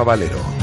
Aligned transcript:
Rafa 0.00 0.04
Valero. 0.04 0.60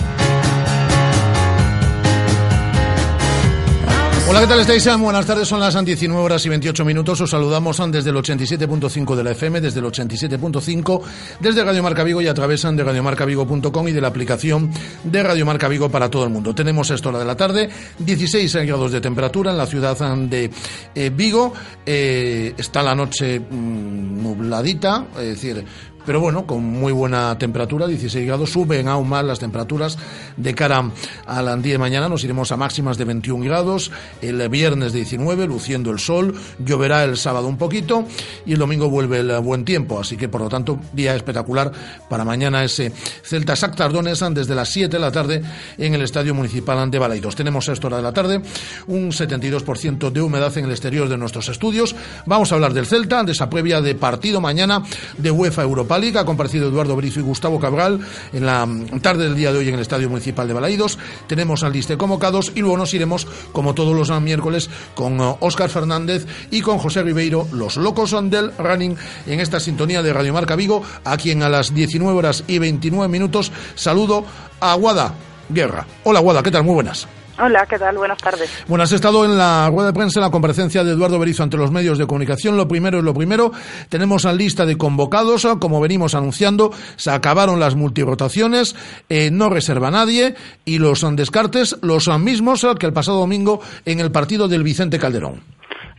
Hola, 4.30 4.42
¿qué 4.42 4.48
tal 4.48 4.60
estáis? 4.60 5.00
Buenas 5.00 5.26
tardes, 5.26 5.48
son 5.48 5.62
las 5.62 5.86
19 5.86 6.22
horas 6.22 6.46
y 6.46 6.50
28 6.50 6.84
minutos. 6.84 7.22
Os 7.22 7.30
saludamos 7.30 7.82
desde 7.92 8.10
el 8.10 8.16
87.5 8.18 9.16
de 9.16 9.24
la 9.24 9.32
FM, 9.32 9.62
desde 9.62 9.80
el 9.80 9.86
87.5, 9.86 11.02
desde 11.40 11.64
Radio 11.64 11.82
Marca 11.82 12.04
Vigo 12.04 12.22
y 12.22 12.28
a 12.28 12.34
través 12.34 12.64
de 12.64 12.84
radiomarcavigo.com 12.84 13.88
y 13.88 13.92
de 13.94 14.02
la 14.02 14.10
aplicación 14.10 14.70
de 15.04 15.24
Radio 15.24 15.46
Marca 15.46 15.70
Vigo 15.70 15.90
para 15.90 16.10
todo 16.10 16.26
el 16.26 16.30
mundo. 16.30 16.54
Tenemos 16.54 16.90
esta 16.92 17.08
hora 17.08 17.20
de 17.20 17.26
la 17.26 17.38
tarde, 17.38 17.70
16 18.00 18.54
grados 18.66 18.92
de 18.92 19.00
temperatura 19.00 19.52
en 19.52 19.58
la 19.58 19.66
ciudad 19.66 19.98
de 19.98 20.52
eh, 20.94 21.10
Vigo. 21.10 21.54
Eh, 21.86 22.54
está 22.58 22.84
la 22.84 22.96
noche 22.96 23.40
mm, 23.40 24.24
nubladita, 24.24 25.08
es 25.20 25.42
decir, 25.42 25.64
pero 26.08 26.22
bueno, 26.22 26.48
con 26.48 26.64
muy 26.64 26.94
buena 26.94 27.38
temperatura, 27.38 27.86
16 27.86 28.26
grados, 28.26 28.52
suben 28.52 28.88
aún 28.88 29.10
más 29.10 29.26
las 29.26 29.40
temperaturas 29.40 29.98
de 30.38 30.56
cara 30.56 30.90
al 31.26 31.62
día 31.62 31.74
de 31.74 31.80
mañana, 31.80 32.08
nos 32.08 32.24
iremos 32.24 32.50
a 32.54 32.56
máximas 32.56 32.98
de 32.98 33.04
21 33.04 33.44
grados, 33.44 33.92
el 34.22 34.48
viernes 34.48 34.94
19, 34.94 35.48
luciendo 35.48 35.92
el 35.92 36.00
sol, 36.00 36.34
lloverá 36.60 37.04
el 37.04 37.18
sábado 37.18 37.50
un 37.50 37.58
poquito 37.58 38.06
y 38.46 38.54
el 38.54 38.58
domingo 38.58 38.90
vuelve 38.90 39.20
el 39.20 39.38
buen 39.42 39.66
tiempo, 39.66 40.00
así 40.00 40.16
que 40.16 40.30
por 40.30 40.40
lo 40.40 40.48
tanto, 40.48 40.80
día 40.94 41.14
espectacular 41.14 41.74
para 42.10 42.24
mañana 42.24 42.64
ese 42.64 42.94
Celta 43.24 43.58
Sactardones 43.58 44.24
desde 44.32 44.56
las 44.56 44.70
7 44.70 44.88
de 44.88 45.00
la 45.00 45.12
tarde 45.12 45.42
en 45.78 45.94
el 45.94 46.04
Estadio 46.04 46.34
Municipal 46.34 46.90
de 46.90 47.00
Balaidos. 47.00 47.36
Tenemos 47.36 47.68
a 47.68 47.74
esta 47.74 47.88
hora 47.88 47.98
de 47.98 48.04
la 48.04 48.14
tarde 48.14 48.42
un 48.88 49.12
72% 49.12 50.10
de 50.10 50.22
humedad 50.22 50.58
en 50.58 50.64
el 50.64 50.72
exterior 50.72 51.10
de 51.10 51.18
nuestros 51.18 51.50
estudios. 51.50 51.98
Vamos 52.26 52.54
a 52.54 52.56
hablar 52.56 52.74
del 52.74 52.86
Celta, 52.86 53.26
de 53.26 53.34
esa 53.34 53.50
previa 53.50 53.82
de 53.82 53.94
partido 53.96 54.40
mañana 54.40 54.84
de 55.18 55.32
UEFA 55.32 55.64
Europa 55.64 55.97
Liga. 56.00 56.22
Ha 56.22 56.26
comparecido 56.26 56.70
Eduardo 56.70 56.96
Brizo 56.96 57.20
y 57.20 57.24
Gustavo 57.24 57.60
Cabral 57.60 58.00
en 58.34 58.46
la 58.46 58.68
tarde 59.02 59.26
del 59.26 59.36
día 59.36 59.52
de 59.52 59.60
hoy 59.60 59.70
en 59.70 59.76
el 59.76 59.82
Estadio 59.82 60.10
Municipal 60.10 60.48
de 60.48 60.54
Balaídos. 60.54 60.98
Tenemos 61.28 61.64
al 61.64 61.74
liste 61.74 61.98
convocados 61.98 62.52
y 62.56 62.62
luego 62.62 62.78
nos 62.78 62.94
iremos, 62.94 63.28
como 63.52 63.74
todos 63.74 63.96
los 63.96 64.10
miércoles, 64.22 64.70
con 64.96 65.20
Óscar 65.20 65.70
Fernández 65.70 66.26
y 66.52 66.62
con 66.62 66.78
José 66.78 67.04
Ribeiro, 67.04 67.48
los 67.52 67.78
locos 67.78 68.16
del 68.30 68.52
running, 68.58 68.96
en 69.26 69.40
esta 69.40 69.60
sintonía 69.60 70.02
de 70.02 70.14
Radio 70.14 70.34
Marca 70.34 70.56
Vigo, 70.56 70.82
a 71.04 71.18
quien 71.18 71.44
a 71.44 71.50
las 71.50 71.74
19 71.74 72.18
horas 72.18 72.44
y 72.48 72.60
29 72.60 73.08
minutos 73.08 73.52
saludo 73.76 74.26
a 74.60 74.74
Guada 74.76 75.14
Guerra. 75.50 75.86
Hola 76.04 76.20
Guada, 76.20 76.44
¿qué 76.44 76.52
tal? 76.52 76.64
Muy 76.64 76.76
buenas. 76.76 77.08
Hola, 77.40 77.68
¿qué 77.68 77.78
tal? 77.78 77.98
Buenas 77.98 78.18
tardes. 78.18 78.66
Bueno, 78.68 78.84
has 78.84 78.92
estado 78.92 79.24
en 79.24 79.38
la 79.38 79.70
rueda 79.70 79.88
de 79.88 79.94
prensa, 79.94 80.20
en 80.20 80.26
la 80.26 80.32
comparecencia 80.32 80.84
de 80.84 80.94
Eduardo 80.94 81.20
Berizo 81.20 81.44
ante 81.44 81.56
los 81.56 81.72
medios 81.72 82.00
de 82.00 82.08
comunicación. 82.08 82.58
Lo 82.58 82.68
primero 82.68 82.98
es 82.98 83.04
lo 83.04 83.14
primero. 83.14 83.52
Tenemos 83.90 84.24
la 84.24 84.34
lista 84.34 84.66
de 84.66 84.78
convocados, 84.78 85.48
como 85.60 85.80
venimos 85.80 86.16
anunciando. 86.16 86.72
Se 86.96 87.12
acabaron 87.12 87.60
las 87.60 87.76
multirotaciones, 87.76 88.76
eh, 89.10 89.30
no 89.32 89.50
reserva 89.50 89.92
nadie 89.92 90.36
y 90.66 90.80
los 90.80 91.06
descartes, 91.16 91.78
los 91.84 92.08
mismos 92.20 92.66
que 92.80 92.88
el 92.88 92.94
pasado 92.94 93.20
domingo 93.20 93.62
en 93.86 94.00
el 94.00 94.12
partido 94.12 94.48
del 94.48 94.64
Vicente 94.64 94.98
Calderón. 94.98 95.42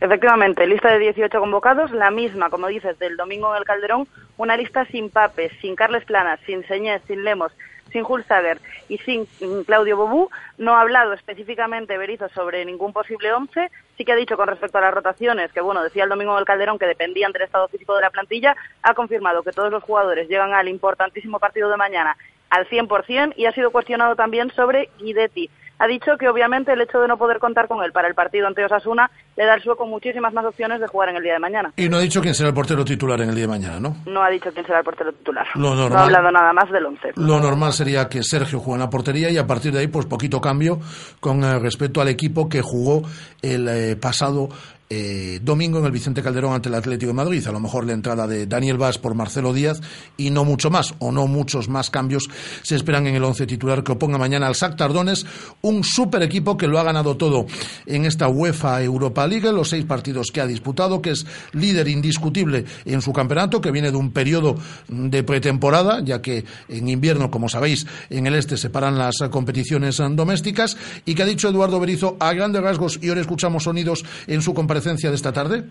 Efectivamente, 0.01 0.65
lista 0.65 0.89
de 0.93 0.99
18 0.99 1.39
convocados, 1.39 1.91
la 1.91 2.09
misma, 2.09 2.49
como 2.49 2.67
dices, 2.67 2.97
del 2.99 3.17
domingo 3.17 3.51
en 3.53 3.59
el 3.59 3.65
Calderón, 3.65 4.07
una 4.37 4.55
lista 4.55 4.85
sin 4.85 5.09
Papes, 5.09 5.51
sin 5.61 5.75
Carles 5.75 6.05
Planas, 6.05 6.39
sin 6.45 6.65
Señez, 6.67 7.01
sin 7.07 7.23
Lemos, 7.25 7.51
sin 7.91 8.05
Hulsager 8.07 8.59
y 8.87 8.97
sin 8.99 9.27
Claudio 9.65 9.97
Bobú. 9.97 10.29
No 10.57 10.75
ha 10.75 10.81
hablado 10.81 11.13
específicamente 11.13 11.97
Berizzo 11.97 12.29
sobre 12.29 12.65
ningún 12.65 12.93
posible 12.93 13.31
once. 13.33 13.71
Sí 13.97 14.05
que 14.05 14.13
ha 14.13 14.15
dicho 14.15 14.37
con 14.37 14.47
respecto 14.47 14.77
a 14.77 14.81
las 14.81 14.93
rotaciones, 14.93 15.51
que 15.51 15.61
bueno, 15.61 15.83
decía 15.83 16.03
el 16.03 16.09
domingo 16.09 16.35
del 16.35 16.45
Calderón 16.45 16.79
que 16.79 16.85
dependían 16.85 17.31
del 17.31 17.43
estado 17.43 17.67
físico 17.67 17.95
de 17.95 18.01
la 18.01 18.09
plantilla. 18.09 18.55
Ha 18.83 18.93
confirmado 18.93 19.43
que 19.43 19.51
todos 19.51 19.71
los 19.71 19.83
jugadores 19.83 20.29
llegan 20.29 20.53
al 20.53 20.67
importantísimo 20.67 21.39
partido 21.39 21.69
de 21.69 21.77
mañana 21.77 22.15
al 22.49 22.67
100% 22.67 23.33
y 23.35 23.45
ha 23.45 23.51
sido 23.51 23.71
cuestionado 23.71 24.15
también 24.15 24.51
sobre 24.55 24.89
Guidetti 24.99 25.49
ha 25.79 25.87
dicho 25.87 26.17
que 26.19 26.27
obviamente 26.27 26.73
el 26.73 26.81
hecho 26.81 26.99
de 26.99 27.07
no 27.07 27.17
poder 27.17 27.39
contar 27.39 27.67
con 27.67 27.83
él 27.83 27.91
para 27.93 28.07
el 28.07 28.13
partido 28.13 28.47
ante 28.47 28.63
Osasuna 28.63 29.09
le 29.37 29.45
da 29.45 29.53
al 29.53 29.63
sueco 29.63 29.87
muchísimas 29.87 30.33
más 30.33 30.45
opciones 30.45 30.81
de 30.81 30.87
jugar 30.87 31.09
en 31.09 31.15
el 31.15 31.23
día 31.23 31.33
de 31.33 31.39
mañana. 31.39 31.71
Y 31.77 31.87
no 31.87 31.97
ha 31.97 32.01
dicho 32.01 32.21
quién 32.21 32.35
será 32.35 32.49
el 32.49 32.55
portero 32.55 32.83
titular 32.83 33.19
en 33.21 33.29
el 33.29 33.35
día 33.35 33.45
de 33.45 33.47
mañana, 33.47 33.79
¿no? 33.79 33.95
No 34.05 34.21
ha 34.21 34.29
dicho 34.29 34.51
quién 34.53 34.65
será 34.65 34.79
el 34.79 34.85
portero 34.85 35.13
titular. 35.13 35.47
no 35.55 35.69
ha 35.69 36.03
hablado 36.03 36.31
nada 36.31 36.51
más 36.51 36.69
del 36.69 36.85
once. 36.85 37.13
Lo 37.15 37.39
normal 37.39 37.71
sería 37.71 38.09
que 38.09 38.23
Sergio 38.23 38.59
juegue 38.59 38.75
en 38.75 38.81
la 38.81 38.89
portería 38.89 39.29
y 39.29 39.37
a 39.37 39.47
partir 39.47 39.71
de 39.71 39.79
ahí, 39.79 39.87
pues 39.87 40.05
poquito 40.05 40.41
cambio 40.41 40.79
con 41.21 41.43
eh, 41.43 41.59
respecto 41.59 42.01
al 42.01 42.09
equipo 42.09 42.49
que 42.49 42.61
jugó 42.61 43.03
el 43.41 43.67
eh, 43.69 43.95
pasado 43.95 44.49
eh, 44.91 45.39
domingo 45.43 45.77
en 45.77 45.85
el 45.85 45.91
Vicente 45.91 46.23
Calderón 46.23 46.53
ante 46.53 46.67
el 46.67 46.73
Atlético 46.73 47.11
de 47.11 47.13
Madrid. 47.13 47.45
A 47.45 47.51
lo 47.51 47.59
mejor 47.59 47.85
la 47.85 47.93
entrada 47.93 48.25
de 48.25 48.47
Daniel 48.47 48.77
Vaz 48.77 48.97
por 48.97 49.13
Marcelo 49.13 49.53
Díaz 49.53 49.81
y 50.17 50.31
no 50.31 50.45
mucho 50.45 50.71
más, 50.71 50.95
o 50.97 51.11
no 51.11 51.27
muchos 51.27 51.69
más 51.69 51.91
cambios 51.91 52.27
se 52.63 52.75
esperan 52.75 53.05
en 53.05 53.15
el 53.15 53.23
once 53.23 53.45
titular 53.45 53.83
que 53.83 53.91
oponga 53.91 54.17
mañana 54.17 54.47
al 54.47 54.55
SAC 54.55 54.77
Tardones, 54.77 55.27
un 55.61 55.83
super 55.83 56.23
equipo 56.23 56.57
que 56.57 56.67
lo 56.67 56.79
ha 56.79 56.83
ganado 56.83 57.17
todo 57.17 57.45
en 57.85 58.05
esta 58.05 58.27
UEFA 58.27 58.81
Europa 58.81 59.27
League, 59.27 59.51
los 59.51 59.69
seis 59.69 59.85
partidos 59.85 60.31
que 60.33 60.41
ha 60.41 60.47
disputado, 60.47 61.03
que 61.03 61.11
es 61.11 61.25
líder 61.53 61.87
indiscutible 61.87 62.65
en 62.85 63.01
su 63.03 63.13
campeonato, 63.13 63.61
que 63.61 63.71
viene 63.71 63.91
de 63.91 63.97
un 63.97 64.11
periodo 64.11 64.55
de 64.87 65.21
pretemporada, 65.21 66.03
ya 66.03 66.19
que 66.19 66.45
en 66.67 66.89
invierno, 66.89 67.29
como 67.29 67.47
sabéis, 67.47 67.85
en 68.09 68.25
el 68.25 68.33
este 68.33 68.57
se 68.57 68.71
paran 68.71 68.97
las 68.97 69.17
competiciones 69.29 69.97
domésticas, 69.97 70.77
y 71.05 71.13
que 71.13 71.21
ha 71.21 71.27
dicho 71.27 71.47
Eduardo 71.47 71.79
Berizo 71.79 72.17
a 72.19 72.33
grandes 72.33 72.63
rasgos, 72.63 72.97
y 73.01 73.09
ahora 73.09 73.21
escuchamos 73.21 73.65
sonidos 73.65 74.03
en 74.25 74.41
su 74.41 74.55
comparación 74.55 74.78
de 74.83 75.15
esta 75.15 75.33
tarde? 75.33 75.63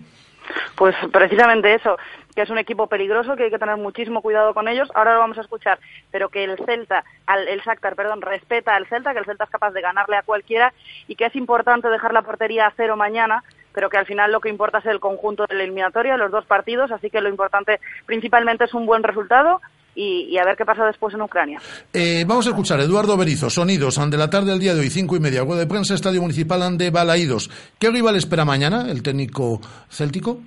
Pues 0.76 0.94
precisamente 1.12 1.74
eso, 1.74 1.96
que 2.34 2.42
es 2.42 2.50
un 2.50 2.58
equipo 2.58 2.86
peligroso, 2.86 3.36
que 3.36 3.44
hay 3.44 3.50
que 3.50 3.58
tener 3.58 3.76
muchísimo 3.76 4.22
cuidado 4.22 4.54
con 4.54 4.69
ellos. 4.69 4.88
Ahora 4.94 5.14
lo 5.14 5.20
vamos 5.20 5.38
a 5.38 5.42
escuchar, 5.42 5.78
pero 6.10 6.28
que 6.28 6.44
el 6.44 6.56
Celta, 6.64 7.04
el 7.48 7.60
Shakhtar, 7.60 7.96
perdón, 7.96 8.22
respeta 8.22 8.74
al 8.74 8.86
Celta, 8.86 9.12
que 9.12 9.19
el 9.19 9.24
Celta 9.24 9.44
es 9.44 9.50
capaz 9.50 9.72
de 9.72 9.80
ganarle 9.80 10.16
a 10.16 10.22
cualquiera 10.22 10.72
y 11.06 11.16
que 11.16 11.26
es 11.26 11.36
importante 11.36 11.88
dejar 11.88 12.12
la 12.12 12.22
portería 12.22 12.66
a 12.66 12.72
cero 12.76 12.96
mañana, 12.96 13.42
pero 13.72 13.91
que 13.91 13.98
al 13.98 14.06
final 14.06 14.32
lo 14.32 14.41
que 14.41 14.48
importa 14.48 14.78
es 14.78 14.86
el 14.86 15.00
conjunto 15.00 15.46
de 15.46 15.54
la 15.54 15.64
eliminatoria, 15.64 16.16
los 16.16 16.30
dos 16.30 16.46
partidos, 16.46 16.92
así 16.92 17.10
que 17.10 17.20
lo 17.20 17.28
importante 17.28 17.80
principalmente 18.06 18.64
es 18.64 18.75
un 18.75 18.86
buen 18.86 19.02
resultado 19.02 19.60
y, 20.00 20.38
a 20.38 20.44
ver 20.44 20.56
qué 20.56 20.64
pasa 20.64 20.84
después 20.86 21.12
en 21.14 21.22
Ucrania. 21.22 21.60
Eh, 21.92 22.25
vamos 22.25 22.47
a 22.47 22.50
escuchar 22.50 22.78
Eduardo 22.78 23.16
Berizo, 23.16 23.50
sonidos, 23.50 23.98
ante 23.98 24.16
la 24.16 24.31
tarde 24.31 24.53
del 24.53 24.60
día 24.60 24.72
de 24.72 24.81
hoy, 24.81 24.91
cinco 24.91 25.16
y 25.16 25.20
media, 25.20 25.42
web 25.42 25.59
de 25.59 25.66
prensa, 25.66 25.94
Estadio 25.94 26.22
Municipal 26.22 26.78
de 26.78 26.91
Balaídos. 26.91 27.50
¿Qué 27.81 27.91
rival 27.91 28.14
espera 28.14 28.44
mañana 28.44 28.88
el 28.88 29.03
técnico 29.03 29.60
céltico? 29.91 30.38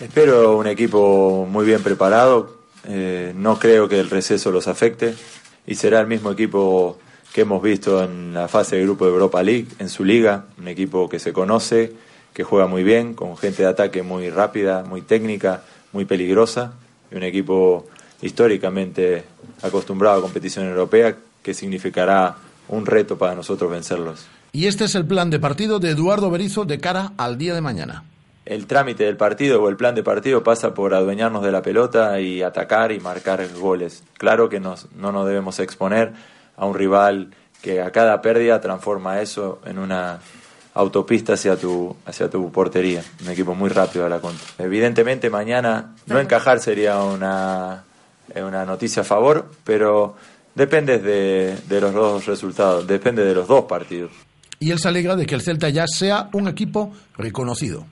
Espero 0.00 0.56
un 0.56 0.66
equipo 0.68 1.46
muy 1.46 1.66
bien 1.66 1.82
preparado. 1.82 2.62
Eh, 2.88 3.34
no 3.36 3.58
creo 3.58 3.88
que 3.90 4.00
el 4.00 4.08
receso 4.08 4.50
los 4.50 4.68
afecte 4.68 5.14
y 5.66 5.74
será 5.74 6.00
el 6.00 6.06
mismo 6.06 6.30
equipo 6.30 6.98
que 7.34 7.42
hemos 7.42 7.62
visto 7.62 8.02
en 8.02 8.32
la 8.32 8.48
fase 8.48 8.76
de 8.76 8.84
grupo 8.84 9.04
de 9.04 9.12
Europa 9.12 9.42
League, 9.42 9.66
en 9.78 9.90
su 9.90 10.02
liga, 10.02 10.46
un 10.58 10.68
equipo 10.68 11.10
que 11.10 11.18
se 11.18 11.34
conoce, 11.34 11.92
que 12.32 12.42
juega 12.42 12.66
muy 12.66 12.84
bien, 12.84 13.12
con 13.12 13.36
gente 13.36 13.64
de 13.64 13.68
ataque 13.68 14.02
muy 14.02 14.30
rápida, 14.30 14.82
muy 14.82 15.02
técnica, 15.02 15.62
muy 15.92 16.06
peligrosa 16.06 16.72
y 17.12 17.16
un 17.16 17.22
equipo 17.22 17.86
históricamente 18.20 19.24
acostumbrado 19.62 20.18
a 20.18 20.22
competición 20.22 20.66
europea 20.66 21.16
que 21.42 21.54
significará 21.54 22.36
un 22.68 22.86
reto 22.86 23.18
para 23.18 23.34
nosotros 23.34 23.70
vencerlos. 23.70 24.26
Y 24.52 24.66
este 24.66 24.84
es 24.84 24.94
el 24.94 25.06
plan 25.06 25.30
de 25.30 25.40
partido 25.40 25.78
de 25.78 25.90
Eduardo 25.90 26.30
Berizo 26.30 26.64
de 26.64 26.78
cara 26.78 27.12
al 27.16 27.38
día 27.38 27.54
de 27.54 27.60
mañana. 27.60 28.04
El 28.44 28.66
trámite 28.66 29.04
del 29.04 29.16
partido 29.16 29.62
o 29.62 29.68
el 29.68 29.76
plan 29.76 29.94
de 29.94 30.02
partido 30.02 30.42
pasa 30.42 30.74
por 30.74 30.94
adueñarnos 30.94 31.42
de 31.42 31.52
la 31.52 31.62
pelota 31.62 32.20
y 32.20 32.42
atacar 32.42 32.92
y 32.92 33.00
marcar 33.00 33.46
goles. 33.54 34.02
Claro 34.18 34.48
que 34.48 34.60
no 34.60 34.76
nos 34.96 35.26
debemos 35.26 35.58
exponer 35.60 36.12
a 36.56 36.66
un 36.66 36.74
rival 36.74 37.30
que 37.62 37.80
a 37.80 37.92
cada 37.92 38.20
pérdida 38.20 38.60
transforma 38.60 39.20
eso 39.20 39.60
en 39.64 39.78
una 39.78 40.18
autopista 40.74 41.34
hacia 41.34 41.56
tu, 41.56 41.94
hacia 42.06 42.30
tu 42.30 42.50
portería. 42.50 43.02
Un 43.22 43.30
equipo 43.30 43.54
muy 43.54 43.68
rápido 43.68 44.06
a 44.06 44.08
la 44.08 44.20
contra. 44.20 44.46
Evidentemente 44.58 45.30
mañana 45.30 45.94
no 46.06 46.18
encajar 46.18 46.60
sería 46.60 47.02
una, 47.02 47.84
una 48.34 48.64
noticia 48.64 49.02
a 49.02 49.04
favor, 49.04 49.50
pero 49.64 50.16
depende 50.54 50.98
de, 50.98 51.56
de 51.68 51.80
los 51.80 51.92
dos 51.92 52.26
resultados, 52.26 52.86
depende 52.86 53.24
de 53.24 53.34
los 53.34 53.48
dos 53.48 53.64
partidos. 53.64 54.12
Y 54.58 54.70
él 54.70 54.78
se 54.78 54.88
alegra 54.88 55.16
de 55.16 55.26
que 55.26 55.34
el 55.34 55.42
Celta 55.42 55.68
ya 55.68 55.86
sea 55.86 56.28
un 56.32 56.48
equipo 56.48 56.92
reconocido. 57.16 57.84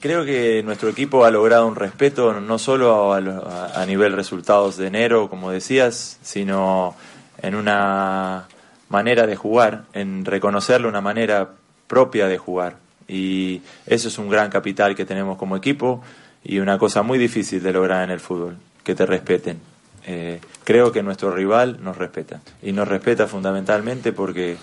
Creo 0.00 0.24
que 0.24 0.62
nuestro 0.62 0.88
equipo 0.88 1.24
ha 1.24 1.30
logrado 1.30 1.66
un 1.66 1.76
respeto 1.76 2.40
no 2.40 2.58
solo 2.58 3.12
a, 3.12 3.72
a 3.74 3.86
nivel 3.86 4.14
resultados 4.14 4.76
de 4.76 4.86
enero, 4.86 5.28
como 5.28 5.50
decías, 5.50 6.18
sino 6.22 6.94
en 7.42 7.54
una 7.54 8.46
manera 8.88 9.26
de 9.26 9.36
jugar, 9.36 9.84
en 9.92 10.24
reconocerle 10.24 10.88
una 10.88 11.00
manera 11.00 11.50
propia 11.90 12.28
de 12.28 12.38
jugar. 12.38 12.76
Y 13.08 13.62
eso 13.84 14.06
es 14.06 14.16
un 14.18 14.30
gran 14.30 14.48
capital 14.48 14.94
que 14.94 15.04
tenemos 15.04 15.36
como 15.36 15.56
equipo 15.56 16.00
y 16.44 16.60
una 16.60 16.78
cosa 16.78 17.02
muy 17.02 17.18
difícil 17.18 17.60
de 17.60 17.72
lograr 17.72 18.04
en 18.04 18.10
el 18.10 18.20
fútbol, 18.20 18.56
que 18.84 18.94
te 18.94 19.04
respeten. 19.04 19.58
Eh, 20.06 20.40
creo 20.62 20.92
que 20.92 21.02
nuestro 21.02 21.32
rival 21.32 21.78
nos 21.82 21.98
respeta. 21.98 22.40
Y 22.62 22.70
nos 22.70 22.86
respeta 22.86 23.26
fundamentalmente 23.26 24.12
porque 24.12 24.56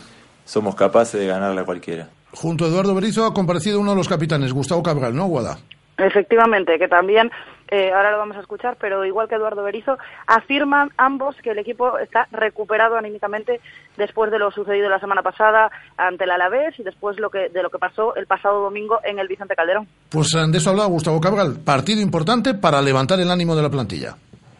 somos 0.45 0.75
capaces 0.75 1.19
de 1.19 1.27
ganarle 1.27 1.61
a 1.61 1.65
cualquiera. 1.65 2.07
Junto 2.31 2.63
a 2.63 2.69
Eduardo 2.69 2.95
Berizo 2.95 3.25
ha 3.25 3.33
comparecido 3.33 3.81
uno 3.81 3.91
de 3.91 3.97
los 3.97 4.07
capitanes, 4.07 4.53
Gustavo 4.53 4.81
Cabral, 4.81 5.13
¿no, 5.13 5.25
Guada? 5.27 5.59
Efectivamente, 5.97 6.79
que 6.79 6.87
también 6.87 7.29
eh, 7.69 7.91
ahora 7.91 8.11
lo 8.11 8.17
vamos 8.17 8.37
a 8.37 8.41
escuchar, 8.41 8.77
pero 8.79 9.03
igual 9.05 9.27
que 9.27 9.35
Eduardo 9.35 9.63
Berizo, 9.63 9.97
afirman 10.25 10.89
ambos 10.97 11.35
que 11.43 11.51
el 11.51 11.59
equipo 11.59 11.97
está 11.97 12.27
recuperado 12.31 12.95
anímicamente 12.95 13.59
después 13.97 14.31
de 14.31 14.39
lo 14.39 14.51
sucedido 14.51 14.89
la 14.89 14.99
semana 14.99 15.21
pasada 15.21 15.69
ante 15.97 16.23
el 16.23 16.31
Alavés 16.31 16.79
y 16.79 16.83
después 16.83 17.19
lo 17.19 17.29
que, 17.29 17.49
de 17.49 17.61
lo 17.61 17.69
que 17.69 17.77
pasó 17.77 18.15
el 18.15 18.25
pasado 18.25 18.61
domingo 18.61 18.99
en 19.03 19.19
el 19.19 19.27
Vicente 19.27 19.55
Calderón. 19.55 19.87
Pues 20.09 20.33
eh, 20.33 20.45
de 20.47 20.57
eso 20.57 20.69
hablaba 20.69 20.87
Gustavo 20.87 21.19
Cabral, 21.19 21.59
partido 21.63 22.01
importante 22.01 22.53
para 22.53 22.81
levantar 22.81 23.19
el 23.19 23.29
ánimo 23.29 23.55
de 23.55 23.63
la 23.63 23.69
plantilla. 23.69 24.15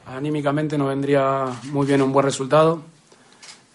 Anímicamente 0.08 0.78
nos 0.78 0.90
vendría 0.90 1.46
muy 1.72 1.86
bien 1.86 2.02
un 2.02 2.12
buen 2.12 2.26
resultado. 2.26 2.82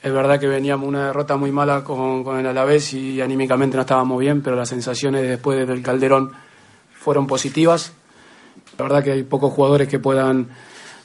Es 0.03 0.13
verdad 0.13 0.41
que 0.41 0.49
veníamos 0.49 0.89
una 0.89 1.07
derrota 1.07 1.37
muy 1.37 1.53
mala 1.53 1.85
con, 1.85 2.25
con 2.25 2.39
el 2.39 2.47
Alavés 2.47 2.93
y 2.93 3.21
anímicamente 3.21 3.77
no 3.77 3.83
estábamos 3.83 4.19
bien, 4.19 4.43
pero 4.43 4.57
las 4.57 4.69
sensaciones 4.69 5.23
después 5.23 5.67
del 5.67 5.83
Calderón 5.83 6.33
fueron 6.93 7.27
positivas 7.27 7.95
la 8.79 8.83
verdad 8.85 9.05
que 9.05 9.13
hay 9.13 9.23
pocos 9.23 9.53
jugadores 9.53 9.89
que 9.89 9.99
puedan 9.99 10.49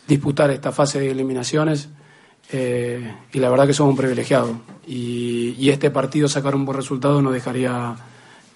disputar 0.08 0.52
esta 0.52 0.72
fase 0.72 1.00
de 1.00 1.12
eliminaciones 1.12 1.90
eh, 2.52 3.14
y 3.34 3.40
la 3.40 3.50
verdad 3.50 3.68
que 3.68 3.74
somos 3.74 3.92
un 3.92 3.98
privilegiado. 3.98 4.62
Y, 4.88 5.70
este 5.70 5.92
partido 5.92 6.30
sacar 6.30 6.56
un 6.56 6.66
buen 6.66 6.78
resultado 6.78 7.22
nos 7.22 7.34
dejaría 7.34 7.96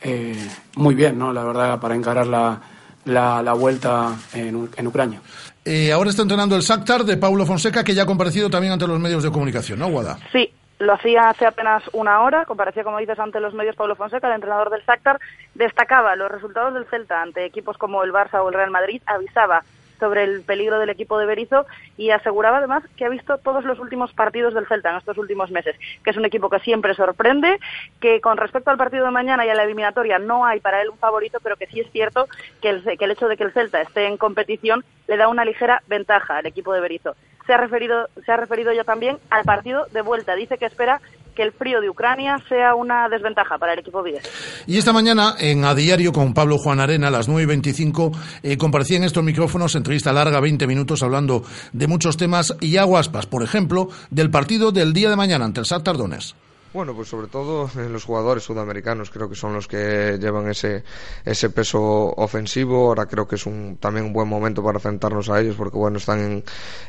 eh, 0.02 0.36
muy 0.76 0.96
bien, 0.96 1.20
¿no? 1.20 1.34
La 1.34 1.44
verdad, 1.44 1.80
para 1.80 1.94
encarar 1.94 2.26
la, 2.26 2.62
la, 3.06 3.54
vuelta 3.54 4.16
en, 4.34 4.70
en 4.76 4.88
Ucrania. 4.88 5.22
Eh, 5.66 5.92
ahora 5.92 6.10
está 6.10 6.22
entrenando 6.22 6.56
el 6.56 6.62
Shakhtar 6.62 7.04
de 7.04 7.18
Paulo 7.18 7.46
Fonseca, 7.46 7.84
que 7.84 7.94
ya 7.94 8.04
ha 8.04 8.06
comparecido 8.06 8.50
también 8.50 8.74
ante 8.74 8.88
los 8.88 9.00
medios 9.00 9.24
de 9.24 9.32
comunicación, 9.32 9.78
¿no, 9.80 9.90
Guada? 9.90 10.18
Sí, 10.32 10.50
lo 10.82 10.94
hacía 10.94 11.30
hace 11.30 11.46
apenas 11.46 11.84
una 11.94 12.22
hora, 12.22 12.46
comparecía, 12.46 12.84
como 12.84 12.98
dices, 12.98 13.20
ante 13.20 13.40
los 13.40 13.54
medios 13.54 13.76
Pablo 13.76 13.96
Fonseca, 13.96 14.28
el 14.28 14.34
entrenador 14.34 14.72
del 14.72 14.82
Shakhtar, 14.82 15.20
destacaba 15.54 16.16
los 16.16 16.32
resultados 16.32 16.74
del 16.74 16.86
Celta 16.86 17.22
ante 17.22 17.46
equipos 17.46 17.78
como 17.78 18.04
el 18.04 18.12
Barça 18.12 18.42
o 18.42 18.50
el 18.50 18.56
Real 18.56 18.72
Madrid, 18.72 19.02
avisaba 19.06 19.64
sobre 20.00 20.24
el 20.24 20.42
peligro 20.42 20.80
del 20.80 20.90
equipo 20.90 21.20
de 21.20 21.28
Berizzo 21.28 21.68
y 21.96 22.10
aseguraba 22.10 22.58
además 22.58 22.84
que 22.98 23.06
ha 23.06 23.10
visto 23.10 23.38
todos 23.38 23.64
los 23.64 23.78
últimos 23.78 24.12
partidos 24.14 24.56
del 24.56 24.66
Celta 24.66 24.90
en 24.90 24.98
estos 24.98 25.20
últimos 25.20 25.52
meses, 25.52 25.76
que 26.04 26.10
es 26.10 26.18
un 26.18 26.26
equipo 26.26 26.50
que 26.50 26.60
siempre 26.60 26.96
sorprende, 26.96 27.60
que 28.00 28.20
con 28.20 28.38
respecto 28.38 28.72
al 28.72 28.78
partido 28.78 29.06
de 29.06 29.12
mañana 29.12 29.46
y 29.46 29.50
a 29.50 29.54
la 29.54 29.64
eliminatoria 29.64 30.18
no 30.18 30.44
hay 30.48 30.60
para 30.60 30.82
él 30.82 30.90
un 30.90 30.98
favorito, 30.98 31.38
pero 31.44 31.56
que 31.58 31.68
sí 31.68 31.82
es 31.82 31.92
cierto 31.92 32.28
que 32.60 32.70
el, 32.70 32.84
que 32.98 33.06
el 33.06 33.12
hecho 33.12 33.28
de 33.28 33.38
que 33.38 33.44
el 33.44 33.54
Celta 33.54 33.82
esté 33.82 34.08
en 34.08 34.18
competición 34.18 34.84
le 35.08 35.18
da 35.18 35.28
una 35.28 35.46
ligera 35.46 35.84
ventaja 35.88 36.38
al 36.38 36.48
equipo 36.48 36.74
de 36.74 36.82
Berizzo. 36.82 37.16
Se 37.46 37.54
ha 37.54 37.58
referido, 37.58 38.08
se 38.26 38.32
ha 38.32 38.38
referido 38.38 38.72
ya 38.74 38.84
también 38.84 39.18
al 39.30 39.44
partido 39.44 39.86
de 39.92 40.02
vuelta. 40.02 40.36
Dice 40.36 40.58
que 40.58 40.66
espera 40.66 41.02
que 41.36 41.44
el 41.44 41.52
frío 41.54 41.82
de 41.82 41.90
Ucrania 41.90 42.38
sea 42.50 42.76
una 42.76 43.08
desventaja 43.10 43.58
para 43.58 43.74
el 43.74 43.80
equipo 43.80 44.04
Vides. 44.04 44.30
Y 44.68 44.78
esta 44.78 44.94
mañana, 44.94 45.36
en 45.40 45.64
A 45.64 45.74
Diario, 45.74 46.12
con 46.12 46.34
Pablo 46.34 46.58
Juan 46.58 46.80
Arena, 46.80 47.08
a 47.08 47.12
las 47.12 47.28
9 47.28 47.44
y 47.44 47.46
25, 47.46 48.12
eh, 48.44 48.58
estos 49.02 49.24
micrófonos, 49.24 49.76
entrevista 49.76 50.14
larga, 50.14 50.40
20 50.40 50.68
minutos, 50.68 51.04
hablando 51.04 51.44
de 51.72 51.88
muchos 51.88 52.18
temas 52.18 52.56
y 52.60 52.78
aguaspas, 52.78 53.26
por 53.26 53.44
ejemplo, 53.44 53.88
del 54.10 54.30
partido 54.30 54.72
del 54.72 54.94
día 54.94 55.10
de 55.10 55.16
mañana 55.16 55.46
ante 55.46 55.62
el 55.62 55.66
Shakhtar 55.66 55.98
Donetsk. 55.98 56.36
Bueno, 56.74 56.96
pues 56.96 57.10
sobre 57.10 57.28
todo 57.28 57.70
los 57.90 58.06
jugadores 58.06 58.44
sudamericanos 58.44 59.10
creo 59.10 59.28
que 59.28 59.36
son 59.36 59.54
los 59.54 59.68
que 59.68 60.18
llevan 60.22 60.50
ese, 60.50 60.86
ese 61.26 61.50
peso 61.50 61.82
ofensivo. 62.16 62.88
Ahora 62.88 63.08
creo 63.08 63.28
que 63.28 63.36
es 63.36 63.46
un, 63.46 63.76
también 63.78 64.06
un 64.06 64.14
buen 64.14 64.30
momento 64.30 64.64
para 64.64 64.78
enfrentarnos 64.78 65.30
a 65.30 65.42
ellos 65.42 65.58
porque 65.58 65.78
bueno, 65.78 65.98
están 65.98 66.20
en, 66.20 66.44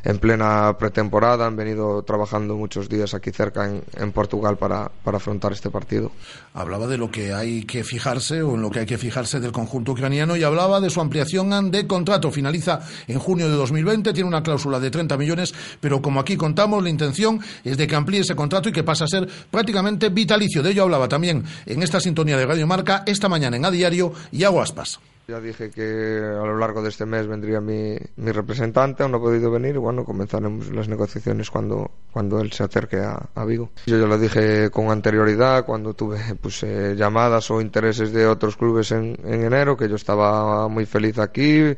en 0.04 0.18
plena 0.18 0.76
pretemporada, 0.78 1.48
han 1.48 1.56
venido 1.56 2.04
trabajando 2.04 2.54
muchos 2.56 2.88
días 2.88 3.12
aquí 3.12 3.32
cerca 3.32 3.68
en, 3.68 3.82
en 3.96 4.12
Portugal 4.12 4.56
para, 4.56 4.88
para, 5.02 5.16
afrontar 5.16 5.50
este 5.52 5.68
partido. 5.68 6.12
Hablaba 6.54 6.86
de 6.86 6.98
lo 6.98 7.10
que 7.10 7.34
hay 7.34 7.64
que 7.64 7.82
fijarse 7.82 8.40
o 8.40 8.54
en 8.54 8.62
lo 8.62 8.70
que 8.70 8.80
hay 8.80 8.86
que 8.86 8.98
fijarse 8.98 9.40
del 9.40 9.50
conjunto 9.50 9.92
ucraniano 9.92 10.36
y 10.36 10.44
hablaba 10.44 10.80
de 10.80 10.90
su 10.90 11.00
ampliación 11.00 11.72
de 11.72 11.88
contrato. 11.88 12.30
Finaliza 12.30 12.78
en 13.08 13.18
junio 13.18 13.48
de 13.48 13.56
2020, 13.56 14.12
tiene 14.12 14.28
una 14.28 14.44
cláusula 14.44 14.78
de 14.78 14.92
30 14.92 15.16
millones, 15.16 15.52
pero 15.80 16.00
como 16.00 16.20
aquí 16.20 16.36
contamos, 16.36 16.84
la 16.84 16.88
intención 16.88 17.40
es 17.64 17.76
de 17.76 17.88
que 17.88 17.96
amplíe 17.96 18.20
ese 18.20 18.36
contrato 18.36 18.68
y 18.68 18.72
que 18.72 18.84
pase 18.84 19.02
a 19.02 19.08
ser 19.08 19.28
prácticamente 19.50 19.71
prácticamente 19.72 20.10
vitalicio. 20.10 20.62
De 20.62 20.70
ello 20.70 20.82
hablaba 20.82 21.08
también 21.08 21.42
en 21.64 21.82
esta 21.82 21.98
sintonía 21.98 22.36
de 22.36 22.44
Radio 22.44 22.66
Marca 22.66 23.04
esta 23.06 23.28
mañana 23.28 23.56
en 23.56 23.64
A 23.64 23.70
Diario 23.70 24.12
y 24.30 24.44
Aguaspas. 24.44 25.00
Ya 25.26 25.40
dije 25.40 25.70
que 25.70 25.82
a 25.82 26.44
lo 26.44 26.58
largo 26.58 26.82
de 26.82 26.90
este 26.90 27.06
mes 27.06 27.26
vendría 27.26 27.60
mi, 27.60 27.96
mi 28.16 28.32
representante, 28.32 29.02
aún 29.02 29.12
no 29.12 29.18
ha 29.18 29.20
podido 29.20 29.50
venir, 29.50 29.76
y 29.76 29.78
bueno, 29.78 30.04
comenzaremos 30.04 30.70
las 30.72 30.88
negociaciones 30.88 31.48
cuando, 31.48 31.90
cuando 32.10 32.40
él 32.40 32.52
se 32.52 32.64
acerque 32.64 32.98
a, 32.98 33.44
Vigo. 33.44 33.70
Yo 33.86 33.98
ya 33.98 34.06
lo 34.06 34.18
dije 34.18 34.68
con 34.70 34.90
anterioridad, 34.90 35.64
cuando 35.64 35.94
tuve 35.94 36.18
pues, 36.40 36.64
eh, 36.64 36.94
llamadas 36.96 37.50
o 37.50 37.60
intereses 37.60 38.12
de 38.12 38.26
otros 38.26 38.56
clubes 38.56 38.90
en, 38.90 39.16
en 39.24 39.44
enero, 39.44 39.76
que 39.76 39.88
yo 39.88 39.94
estaba 39.94 40.68
muy 40.68 40.86
feliz 40.86 41.18
aquí, 41.18 41.76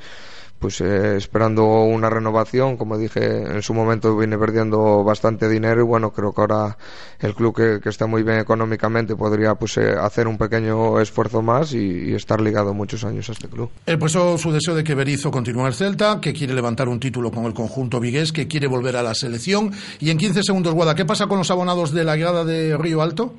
pues 0.65 0.81
eh, 0.81 1.19
esperando 1.19 1.63
una 1.83 2.09
renovación, 2.09 2.79
como 2.79 2.97
dije 2.97 3.21
en 3.21 3.61
su 3.61 3.75
momento 3.75 4.17
vine 4.17 4.39
perdiendo 4.39 5.05
bastante 5.05 5.47
dinero 5.47 5.83
y 5.83 5.85
bueno, 5.85 6.11
creo 6.11 6.33
que 6.33 6.41
ahora 6.41 6.79
el 7.21 7.35
club 7.35 7.55
que, 7.83 7.87
está 7.87 8.07
muy 8.07 8.23
bien 8.23 8.39
económicamente 8.39 9.15
podría 9.15 9.57
pues 9.57 9.77
eh, 9.77 9.91
hacer 9.91 10.27
un 10.27 10.39
pequeño 10.39 11.01
esfuerzo 11.01 11.43
más 11.43 11.75
y, 11.75 12.15
estar 12.15 12.41
ligado 12.41 12.73
muchos 12.73 13.05
años 13.05 13.29
a 13.29 13.33
este 13.33 13.47
club. 13.47 13.69
El 13.85 13.99
pues 13.99 14.13
su 14.13 14.53
deseo 14.53 14.75
de 14.75 14.83
que 14.83 14.95
Berizzo 14.95 15.31
continúe 15.31 15.67
el 15.67 15.75
Celta, 15.75 16.19
que 16.19 16.33
quiere 16.33 16.55
levantar 16.55 16.89
un 16.89 16.99
título 16.99 17.31
con 17.31 17.45
el 17.45 17.53
conjunto 17.53 18.01
vigués, 18.01 18.33
que 18.33 18.49
quiere 18.49 18.67
volver 18.67 18.97
a 18.97 19.03
la 19.03 19.15
selección 19.15 19.71
y 20.01 20.09
en 20.09 20.17
15 20.17 20.45
segundos, 20.45 20.73
Guada, 20.73 20.95
¿qué 20.95 21.05
pasa 21.05 21.27
con 21.27 21.37
los 21.37 21.51
abonados 21.51 21.93
de 21.93 22.05
la 22.05 22.17
grada 22.17 22.47
de 22.47 22.75
Río 22.79 23.03
Alto? 23.03 23.35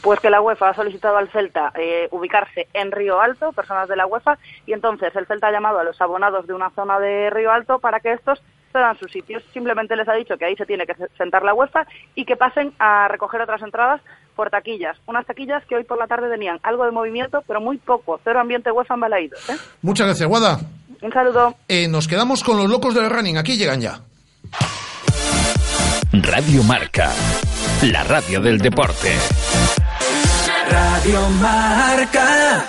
Pues 0.00 0.20
que 0.20 0.30
la 0.30 0.40
UEFA 0.40 0.68
ha 0.68 0.74
solicitado 0.74 1.16
al 1.16 1.28
Celta 1.32 1.72
eh, 1.74 2.06
ubicarse 2.12 2.68
en 2.72 2.92
Río 2.92 3.20
Alto, 3.20 3.50
personas 3.50 3.88
de 3.88 3.96
la 3.96 4.06
UEFA, 4.06 4.38
y 4.64 4.74
entonces 4.74 5.10
el 5.16 5.26
Celta 5.26 5.48
ha 5.48 5.52
llamado 5.52 5.80
a 5.80 5.84
los 5.84 6.00
abonados 6.00 6.46
de 6.46 6.52
una 6.52 6.67
zona 6.70 6.98
de 6.98 7.30
Río 7.30 7.50
Alto 7.50 7.78
para 7.78 8.00
que 8.00 8.12
estos 8.12 8.40
se 8.72 8.78
dan 8.78 8.98
sus 8.98 9.10
sitios. 9.10 9.42
Simplemente 9.52 9.96
les 9.96 10.08
ha 10.08 10.14
dicho 10.14 10.36
que 10.36 10.44
ahí 10.44 10.56
se 10.56 10.66
tiene 10.66 10.86
que 10.86 10.94
sentar 11.16 11.42
la 11.42 11.54
UEFA 11.54 11.86
y 12.14 12.24
que 12.24 12.36
pasen 12.36 12.72
a 12.78 13.08
recoger 13.08 13.40
otras 13.40 13.62
entradas 13.62 14.00
por 14.36 14.50
taquillas. 14.50 14.96
Unas 15.06 15.26
taquillas 15.26 15.64
que 15.66 15.76
hoy 15.76 15.84
por 15.84 15.98
la 15.98 16.06
tarde 16.06 16.30
tenían 16.30 16.58
algo 16.62 16.84
de 16.84 16.92
movimiento, 16.92 17.42
pero 17.46 17.60
muy 17.60 17.78
poco. 17.78 18.20
Cero 18.22 18.40
ambiente 18.40 18.70
UEFA 18.70 18.94
en 18.94 19.24
¿eh? 19.24 19.28
Muchas 19.82 20.06
gracias, 20.06 20.28
Guada. 20.28 20.58
Un 21.00 21.12
saludo. 21.12 21.54
Eh, 21.68 21.88
nos 21.88 22.08
quedamos 22.08 22.42
con 22.44 22.56
los 22.56 22.68
locos 22.68 22.94
del 22.94 23.10
running. 23.10 23.38
Aquí 23.38 23.56
llegan 23.56 23.80
ya. 23.80 24.00
Radio 26.12 26.62
Marca, 26.62 27.12
la 27.82 28.02
radio 28.04 28.40
del 28.40 28.58
deporte. 28.58 29.12
Radio 30.70 31.20
Marca. 31.40 32.64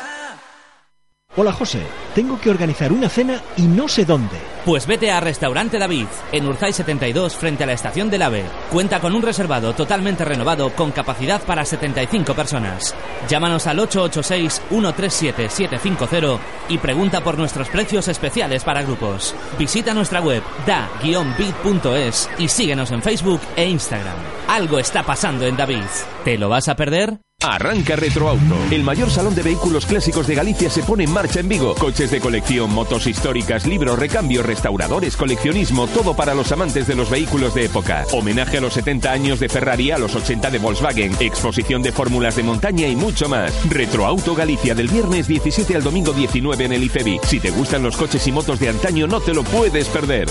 Hola 1.36 1.54
José, 1.54 1.84
tengo 2.16 2.42
que 2.42 2.50
organizar 2.50 2.92
una 2.92 3.08
cena 3.08 3.40
y 3.56 3.62
no 3.62 3.88
sé 3.88 4.04
dónde. 4.04 4.36
Pues 4.66 4.86
vete 4.86 5.10
a 5.10 5.22
Restaurante 5.22 5.80
David, 5.80 6.08
en 6.34 6.46
Urzay 6.46 6.74
72, 6.74 7.38
frente 7.38 7.64
a 7.64 7.68
la 7.68 7.72
estación 7.72 8.10
del 8.10 8.24
AVE. 8.24 8.44
Cuenta 8.72 9.00
con 9.00 9.16
un 9.16 9.22
reservado 9.22 9.74
totalmente 9.74 10.26
renovado 10.26 10.72
con 10.72 10.92
capacidad 10.92 11.42
para 11.44 11.64
75 11.64 12.34
personas. 12.34 12.94
Llámanos 13.30 13.68
al 13.68 13.78
886-137-750 13.78 16.40
y 16.68 16.78
pregunta 16.80 17.22
por 17.22 17.38
nuestros 17.38 17.70
precios 17.70 18.10
especiales 18.10 18.66
para 18.66 18.82
grupos. 18.82 19.34
Visita 19.58 19.94
nuestra 19.94 20.20
web 20.20 20.44
da-bit.es 20.66 22.30
y 22.40 22.50
síguenos 22.50 22.92
en 22.92 23.02
Facebook 23.02 23.40
e 23.56 23.70
Instagram. 23.70 24.18
Algo 24.50 24.78
está 24.78 25.04
pasando 25.04 25.46
en 25.46 25.56
David. 25.56 25.86
¿Te 26.26 26.38
lo 26.38 26.50
vas 26.50 26.68
a 26.68 26.76
perder? 26.76 27.22
Arranca 27.42 27.96
Retroauto. 27.96 28.58
El 28.70 28.84
mayor 28.84 29.10
salón 29.10 29.34
de 29.34 29.44
vehículos 29.44 29.86
clásicos 29.86 30.28
de 30.28 30.36
Galicia 30.36 30.70
se 30.70 30.84
pone 30.84 31.06
en 31.06 31.14
marcha 31.14 31.40
en 31.40 31.48
Vigo. 31.48 31.74
Coches 31.74 32.12
de 32.12 32.20
colección, 32.20 32.74
motos 32.74 33.08
históricas, 33.08 33.66
libros, 33.66 33.98
recambios, 33.98 34.46
restauradores, 34.46 35.16
coleccionismo, 35.16 35.88
todo 35.88 36.14
para 36.18 36.36
los 36.36 36.52
amantes 36.52 36.86
de 36.86 36.96
los 36.96 37.10
vehículos 37.10 37.54
de 37.54 37.66
época. 37.66 38.04
Homenaje 38.12 38.58
a 38.58 38.62
los 38.62 38.74
70 38.74 39.10
años 39.10 39.40
de 39.40 39.48
Ferrari, 39.48 39.92
a 39.92 39.98
los 39.98 40.16
80 40.16 40.52
de 40.52 40.60
Volkswagen, 40.60 41.16
exposición 41.22 41.82
de 41.82 41.94
fórmulas 41.94 42.36
de 42.36 42.44
montaña 42.44 42.88
y 42.88 42.98
mucho 42.98 43.30
más. 43.30 43.54
Retroauto 43.70 44.36
Galicia 44.36 44.76
del 44.76 44.90
viernes 44.90 45.30
17 45.30 45.78
al 45.78 45.84
domingo 45.84 46.12
19 46.12 46.66
en 46.66 46.74
el 46.74 46.84
IFEBI. 46.84 47.22
Si 47.24 47.40
te 47.40 47.52
gustan 47.52 47.84
los 47.84 47.96
coches 47.96 48.28
y 48.28 48.34
motos 48.34 48.60
de 48.60 48.68
antaño, 48.68 49.08
no 49.08 49.22
te 49.22 49.34
lo 49.34 49.46
puedes 49.46 49.88
perder. 49.88 50.28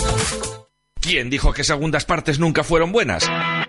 ¿Quién 1.01 1.31
dijo 1.31 1.55
que 1.55 1.65
segundas 1.65 2.05
partes 2.05 2.39
nunca 2.39 2.65
fueron 2.65 2.93
buenas? 2.93 3.27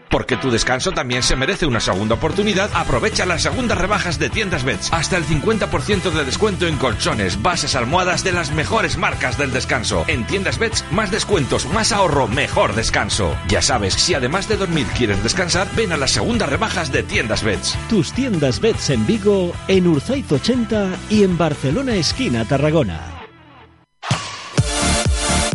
Porque 0.10 0.38
tu 0.38 0.50
descanso 0.50 0.92
también 0.92 1.24
se 1.24 1.36
merece 1.36 1.66
una 1.66 1.80
segunda 1.80 2.16
oportunidad, 2.16 2.70
aprovecha 2.74 3.26
las 3.26 3.44
segundas 3.44 3.78
rebajas 3.78 4.18
de 4.20 4.30
Tiendas 4.30 4.64
Beds. 4.64 4.92
Hasta 4.92 5.18
el 5.18 5.26
50% 5.26 6.12
de 6.12 6.26
descuento 6.26 6.68
en 6.68 6.78
colchones, 6.78 7.42
bases, 7.42 7.76
almohadas 7.76 8.24
de 8.24 8.32
las 8.32 8.52
mejores 8.52 8.98
marcas 8.98 9.38
del 9.38 9.52
descanso. 9.52 10.06
En 10.08 10.26
Tiendas 10.26 10.58
Beds, 10.58 10.84
más 10.92 11.12
descuentos, 11.12 11.66
más 11.68 11.92
ahorro, 11.92 12.28
mejor 12.28 12.74
descanso. 12.74 13.36
Ya 13.48 13.62
sabes, 13.62 13.94
si 13.94 14.14
además 14.14 14.48
de 14.48 14.58
dormir 14.58 14.88
quieres 14.98 15.22
descansar, 15.24 15.68
ven 15.76 15.92
a 15.92 15.98
las 15.98 16.12
segundas 16.12 16.50
rebajas 16.50 16.92
de 16.92 17.04
Tiendas 17.04 17.44
Beds. 17.44 17.78
Tus 17.90 18.12
Tiendas 18.14 18.60
Beds 18.60 18.90
en 18.90 19.06
Vigo, 19.06 19.54
en 19.68 19.88
Urzaiz 19.88 20.32
80 20.32 20.90
y 21.10 21.24
en 21.24 21.38
Barcelona 21.38 21.96
esquina 21.96 22.46
Tarragona. 22.46 23.20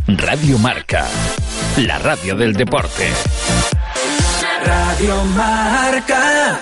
Radio 0.06 0.58
Marca, 0.58 1.08
la 1.78 1.98
radio 1.98 2.36
del 2.36 2.52
deporte. 2.52 3.08
Radio 4.64 5.24
Marca. 5.36 6.60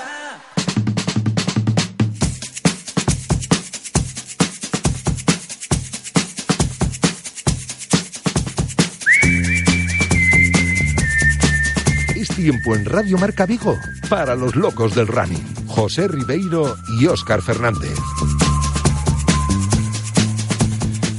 Es 12.16 12.28
tiempo 12.28 12.75
en 12.75 12.85
Radio 12.85 13.18
Marca 13.18 13.47
Vigo 13.47 13.78
para 14.09 14.35
los 14.35 14.56
locos 14.56 14.94
del 14.94 15.06
running. 15.06 15.42
José 15.66 16.09
Ribeiro 16.09 16.76
y 17.00 17.06
Óscar 17.06 17.40
Fernández. 17.40 18.01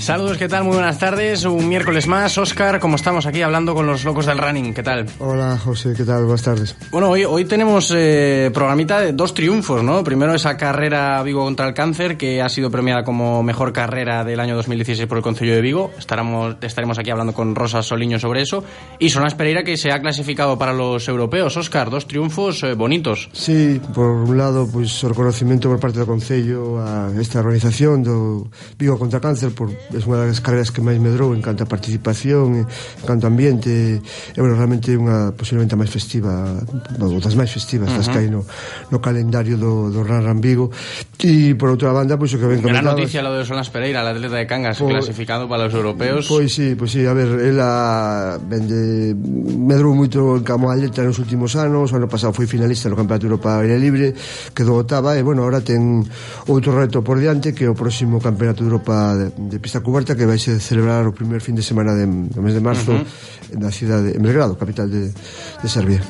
Saludos, 0.04 0.38
¿qué 0.38 0.50
tal? 0.50 0.66
Muy 0.66 0.74
buenas 0.74 1.00
tardes. 1.00 1.46
Un 1.46 1.70
miércoles 1.70 2.08
más. 2.08 2.38
Oscar, 2.38 2.82
como 2.82 2.98
estamos 2.98 3.26
aquí 3.26 3.42
hablando 3.42 3.74
con 3.74 3.88
los 3.88 4.04
locos 4.04 4.26
del 4.26 4.38
running, 4.38 4.74
¿qué 4.74 4.84
tal? 4.84 5.06
Hola, 5.20 5.58
José, 5.58 5.94
¿qué 5.96 6.04
tal? 6.04 6.24
Buenas 6.26 6.44
tardes. 6.44 6.76
Bueno, 6.92 7.10
hoy, 7.10 7.24
hoy 7.24 7.46
tenemos 7.46 7.90
eh, 7.96 8.52
programita 8.54 9.00
de 9.00 9.14
dos 9.14 9.34
triunfos, 9.34 9.82
¿no? 9.82 10.04
Primero 10.04 10.34
esa 10.34 10.58
carrera 10.58 11.24
Vigo 11.24 11.46
contra 11.46 11.70
el 11.70 11.74
cáncer, 11.74 12.18
que 12.18 12.42
ha 12.42 12.50
sido 12.50 12.70
premiada 12.70 13.06
como 13.06 13.44
mejor 13.44 13.72
carrera 13.72 14.26
del 14.26 14.42
año 14.42 14.58
2016 14.58 15.08
por 15.08 15.20
el 15.20 15.24
Concello 15.24 15.56
de 15.56 15.62
Vigo. 15.62 15.92
Estaremos, 15.98 16.58
estaremos 16.60 17.00
aquí 17.00 17.10
hablando 17.10 17.32
con 17.32 17.56
Rosa 17.56 17.82
Soliño 17.82 18.20
sobre 18.20 18.42
eso. 18.42 18.66
Y 19.00 19.10
Sonas 19.10 19.36
Pereira, 19.36 19.64
que 19.64 19.78
se 19.78 19.94
ha 19.94 20.02
clasificado 20.02 20.58
para 20.60 20.74
los 20.74 21.08
europeos. 21.08 21.56
Oscar, 21.56 21.90
dos 21.90 22.10
triunfos 22.10 22.62
eh, 22.64 22.74
bonitos. 22.74 23.30
Sí, 23.32 23.80
por 23.94 24.08
un 24.08 24.38
lado, 24.38 24.68
pues 24.70 25.02
o 25.06 25.08
reconocimiento 25.08 25.70
por 25.70 25.80
parte 25.80 26.00
do 26.00 26.06
Concello 26.06 26.84
a 26.84 27.08
esta 27.16 27.40
organización 27.40 28.04
do 28.04 28.52
Vigo 28.78 29.00
contra 29.00 29.20
o 29.20 29.22
Cáncer 29.24 29.56
por 29.56 29.72
é 29.94 30.02
unha 30.02 30.26
das 30.26 30.42
carreras 30.42 30.74
que 30.74 30.82
máis 30.82 30.98
medrou 30.98 31.38
en 31.38 31.42
canto 31.46 31.64
a 31.64 31.70
participación, 31.70 32.66
en 32.66 33.06
canto 33.06 33.26
a 33.26 33.30
ambiente, 33.30 34.02
é 34.02 34.40
bueno, 34.42 34.58
realmente 34.58 34.98
unha 34.98 35.32
posiblemente 35.38 35.78
a 35.78 35.80
máis 35.80 35.94
festiva, 35.94 36.58
ou 36.98 37.22
das 37.22 37.38
máis 37.38 37.54
festivas 37.54 37.90
uh 37.90 37.94
-huh. 37.94 38.00
das 38.02 38.08
que 38.10 38.18
hai 38.18 38.28
no, 38.28 38.42
no 38.90 38.98
calendario 38.98 39.56
do, 39.56 39.94
do 39.94 40.02
Ran 40.02 40.26
Ran 40.26 40.42
Vigo. 40.42 40.74
E 41.22 41.56
por 41.56 41.70
outra 41.70 41.94
banda, 41.94 42.18
pois 42.18 42.34
pues, 42.34 42.38
o 42.38 42.38
que 42.42 42.48
ben 42.50 42.60
comentabas... 42.60 42.84
Gran 42.84 42.98
noticia 42.98 43.22
lo 43.22 43.32
de 43.38 43.46
Solas 43.46 43.70
Pereira, 43.70 44.04
la 44.04 44.12
atleta 44.12 44.36
de 44.36 44.48
Cangas, 44.50 44.82
pues, 44.82 44.92
clasificado 44.92 45.48
para 45.48 45.70
os 45.70 45.74
europeos. 45.74 46.28
Pois 46.28 46.52
sí, 46.52 46.76
pois 46.76 46.92
sí, 46.92 47.06
a 47.06 47.14
ver, 47.14 47.30
ela 47.40 48.40
vende, 48.42 49.14
medrou 49.14 49.94
moito 49.94 50.36
en 50.36 50.44
Camo 50.44 50.74
atleta 50.74 51.06
nos 51.06 51.22
últimos 51.22 51.56
anos, 51.56 51.92
o 51.92 51.96
ano 51.96 52.10
pasado 52.10 52.34
foi 52.34 52.50
finalista 52.50 52.90
no 52.90 52.98
Campeonato 52.98 53.30
Europa 53.30 53.62
Aire 53.62 53.78
Libre, 53.78 54.18
quedou 54.56 54.82
octava 54.82 55.16
e, 55.16 55.22
bueno, 55.22 55.46
agora 55.46 55.62
ten 55.62 56.04
outro 56.50 56.74
reto 56.74 57.06
por 57.06 57.22
diante 57.22 57.54
que 57.54 57.68
é 57.68 57.70
o 57.70 57.78
próximo 57.78 58.20
Campeonato 58.20 58.66
de 58.66 58.70
Europa 58.74 59.14
de, 59.16 59.28
de 59.36 59.58
pista 59.62 59.83
cuberta 59.84 60.16
que 60.16 60.26
vai 60.26 60.40
se 60.40 60.58
celebrar 60.58 61.06
o 61.06 61.14
primer 61.14 61.44
fin 61.44 61.54
de 61.54 61.62
semana 61.62 61.94
de, 61.94 62.08
do 62.08 62.42
mes 62.42 62.56
de 62.56 62.64
marzo 62.64 62.96
uh 62.96 63.04
-huh. 63.04 63.60
na 63.60 63.70
cidade 63.70 64.16
de 64.16 64.20
Belgrado, 64.20 64.56
capital 64.56 64.90
de, 64.90 65.12
de 65.12 65.68
Serbia. 65.70 66.02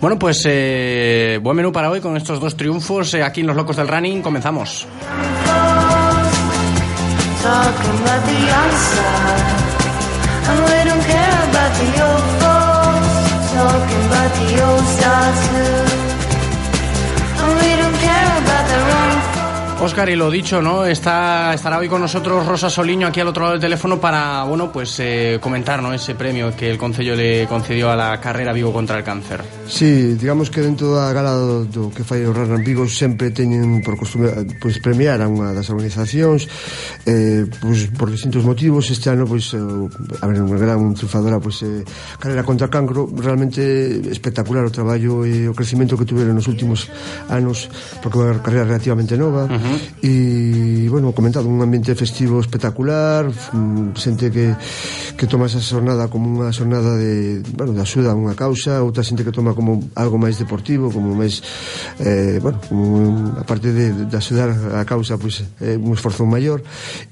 Bueno, 0.00 0.18
pues 0.18 0.46
eh, 0.46 1.40
buen 1.42 1.56
menú 1.56 1.72
para 1.72 1.90
hoy 1.90 2.00
con 2.00 2.16
estos 2.16 2.38
dos 2.38 2.56
triunfos 2.56 3.12
eh, 3.14 3.22
aquí 3.22 3.40
en 3.42 3.48
Los 3.48 3.56
Locos 3.56 3.76
del 3.76 3.88
Running. 3.88 4.22
Comenzamos. 4.22 4.86
Oscar, 19.80 20.08
y 20.08 20.16
lo 20.16 20.28
dicho, 20.28 20.60
¿no? 20.60 20.84
Está, 20.84 21.54
estará 21.54 21.78
hoy 21.78 21.88
con 21.88 22.00
nosotros 22.00 22.44
Rosa 22.44 22.68
Soliño 22.68 23.06
aquí 23.06 23.20
al 23.20 23.28
otro 23.28 23.44
lado 23.44 23.52
del 23.52 23.60
teléfono 23.60 24.00
para, 24.00 24.42
bueno, 24.42 24.72
pues 24.72 24.98
eh, 24.98 25.38
comentar, 25.40 25.80
¿no? 25.80 25.94
Ese 25.94 26.16
premio 26.16 26.54
que 26.56 26.68
el 26.68 26.76
Concello 26.76 27.14
le 27.14 27.46
concedió 27.46 27.88
a 27.88 27.94
la 27.94 28.20
carrera 28.20 28.52
Vigo 28.52 28.72
contra 28.72 28.98
el 28.98 29.04
cáncer. 29.04 29.40
Sí, 29.68 30.14
digamos 30.14 30.50
que 30.50 30.62
dentro 30.62 30.96
da 30.96 31.12
gala 31.12 31.30
do, 31.30 31.64
do 31.64 31.94
que 31.94 32.02
fai 32.02 32.26
o 32.26 32.34
Rarran 32.34 32.66
Vigo 32.66 32.90
sempre 32.90 33.30
teñen 33.30 33.78
por 33.86 33.94
costume 33.94 34.34
pues, 34.58 34.82
premiar 34.82 35.22
a 35.22 35.30
unha 35.30 35.54
das 35.54 35.70
organizacións 35.70 36.50
eh, 37.06 37.46
pues, 37.46 37.86
por 37.94 38.10
distintos 38.10 38.42
motivos. 38.42 38.90
Este 38.90 39.14
ano, 39.14 39.30
pues, 39.30 39.54
eh, 39.54 39.62
a 39.62 40.26
ver, 40.26 40.42
unha 40.42 40.58
gran 40.58 40.90
triunfadora, 40.98 41.38
pues, 41.38 41.62
eh, 41.62 41.86
carrera 42.18 42.42
contra 42.42 42.66
cancro, 42.66 43.06
realmente 43.14 43.62
espectacular 44.10 44.66
o 44.66 44.74
traballo 44.74 45.22
e 45.22 45.46
o 45.46 45.54
crecimento 45.54 45.94
que 45.94 46.02
tuveron 46.02 46.34
nos 46.34 46.50
últimos 46.50 46.90
anos, 47.30 47.70
porque 48.02 48.18
é 48.18 48.34
unha 48.34 48.42
carrera 48.42 48.66
relativamente 48.66 49.14
nova. 49.14 49.46
Uh 49.46 49.54
-huh 49.54 49.67
-huh. 49.68 50.06
E, 50.08 50.88
bueno, 50.90 51.12
comentado, 51.12 51.48
un 51.48 51.60
ambiente 51.60 51.94
festivo 51.94 52.40
espectacular, 52.40 53.28
mm, 53.28 53.92
xente 53.94 54.30
que, 54.30 54.54
que 55.16 55.26
toma 55.26 55.46
esa 55.46 55.60
xornada 55.60 56.08
como 56.08 56.40
unha 56.40 56.50
xornada 56.54 56.96
de, 56.96 57.42
bueno, 57.52 57.72
de 57.76 57.82
axuda 57.82 58.12
a 58.12 58.16
unha 58.16 58.32
causa, 58.32 58.80
outra 58.80 59.04
xente 59.04 59.26
que 59.26 59.34
toma 59.34 59.52
como 59.52 59.90
algo 59.94 60.16
máis 60.16 60.38
deportivo, 60.38 60.88
como 60.88 61.12
máis, 61.14 61.42
eh, 62.00 62.38
bueno, 62.40 62.58
como, 62.68 63.34
aparte 63.36 63.72
de, 63.74 64.06
de 64.06 64.16
axudar 64.16 64.54
a 64.74 64.84
causa, 64.86 65.18
pois, 65.18 65.42
pues, 65.42 65.66
eh, 65.66 65.76
un 65.76 65.92
esforzo 65.92 66.24
maior, 66.24 66.62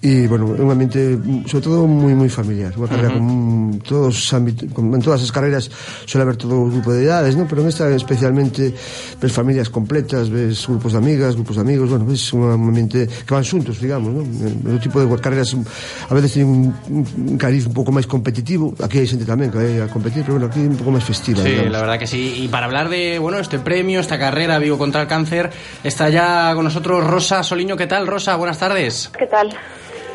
e, 0.00 0.30
bueno, 0.30 0.54
un 0.54 0.70
ambiente, 0.70 1.18
mm, 1.18 1.50
sobre 1.50 1.64
todo, 1.66 1.84
moi, 1.86 2.14
moi 2.14 2.30
familiar, 2.30 2.72
unha 2.78 2.88
carrera 2.88 3.12
uh 3.12 3.18
-huh. 3.18 3.76
con 3.76 3.82
todos 3.82 4.14
os 4.14 4.28
ámbitos, 4.32 4.70
con, 4.72 4.94
en 4.94 5.02
todas 5.02 5.22
as 5.22 5.32
carreras 5.34 5.66
suele 6.06 6.22
haber 6.22 6.36
todo 6.36 6.54
un 6.60 6.70
grupo 6.70 6.92
de 6.92 7.04
edades, 7.04 7.36
¿no? 7.36 7.46
pero 7.48 7.62
en 7.62 7.68
esta 7.68 7.90
especialmente 7.90 8.74
ves 9.20 9.32
familias 9.32 9.68
completas, 9.70 10.30
ves 10.30 10.66
grupos 10.66 10.92
de 10.92 10.98
amigas, 10.98 11.34
grupos 11.34 11.56
de 11.56 11.62
amigos, 11.62 11.90
bueno, 11.90 12.06
ves 12.06 12.22
unha 12.32 12.45
ambiente 12.52 13.08
que 13.08 13.32
van 13.34 13.42
xuntos, 13.42 13.80
digamos, 13.80 14.14
¿no? 14.14 14.22
O 14.22 14.78
tipo 14.78 15.02
de 15.02 15.08
carreras 15.18 15.56
a 16.08 16.14
veces 16.14 16.38
tienen 16.38 16.74
un, 16.90 17.06
un 17.30 17.38
cariz 17.38 17.66
un 17.66 17.74
pouco 17.74 17.90
máis 17.90 18.06
competitivo, 18.06 18.74
aquí 18.78 19.02
hai 19.02 19.08
xente 19.08 19.26
tamén 19.26 19.50
que 19.50 19.58
vai 19.58 19.82
a 19.82 19.90
competir, 19.90 20.22
pero 20.22 20.38
bueno, 20.38 20.46
aquí 20.46 20.62
un 20.62 20.78
pouco 20.78 20.92
máis 20.94 21.04
festiva. 21.04 21.42
Sí, 21.42 21.50
digamos. 21.50 21.72
la 21.72 21.80
verdad 21.82 21.98
que 21.98 22.06
sí. 22.06 22.44
Y 22.44 22.48
para 22.48 22.66
hablar 22.66 22.88
de, 22.88 23.18
bueno, 23.18 23.38
este 23.38 23.58
premio, 23.58 24.00
esta 24.00 24.18
carrera 24.18 24.58
Vigo 24.58 24.78
contra 24.78 25.02
el 25.02 25.08
cáncer, 25.08 25.50
está 25.82 26.08
ya 26.08 26.54
con 26.54 26.64
nosotros 26.64 27.04
Rosa 27.04 27.42
Soliño. 27.42 27.76
¿Qué 27.76 27.86
tal, 27.86 28.06
Rosa? 28.06 28.36
Buenas 28.36 28.58
tardes. 28.58 29.10
¿Qué 29.16 29.26
tal? 29.26 29.54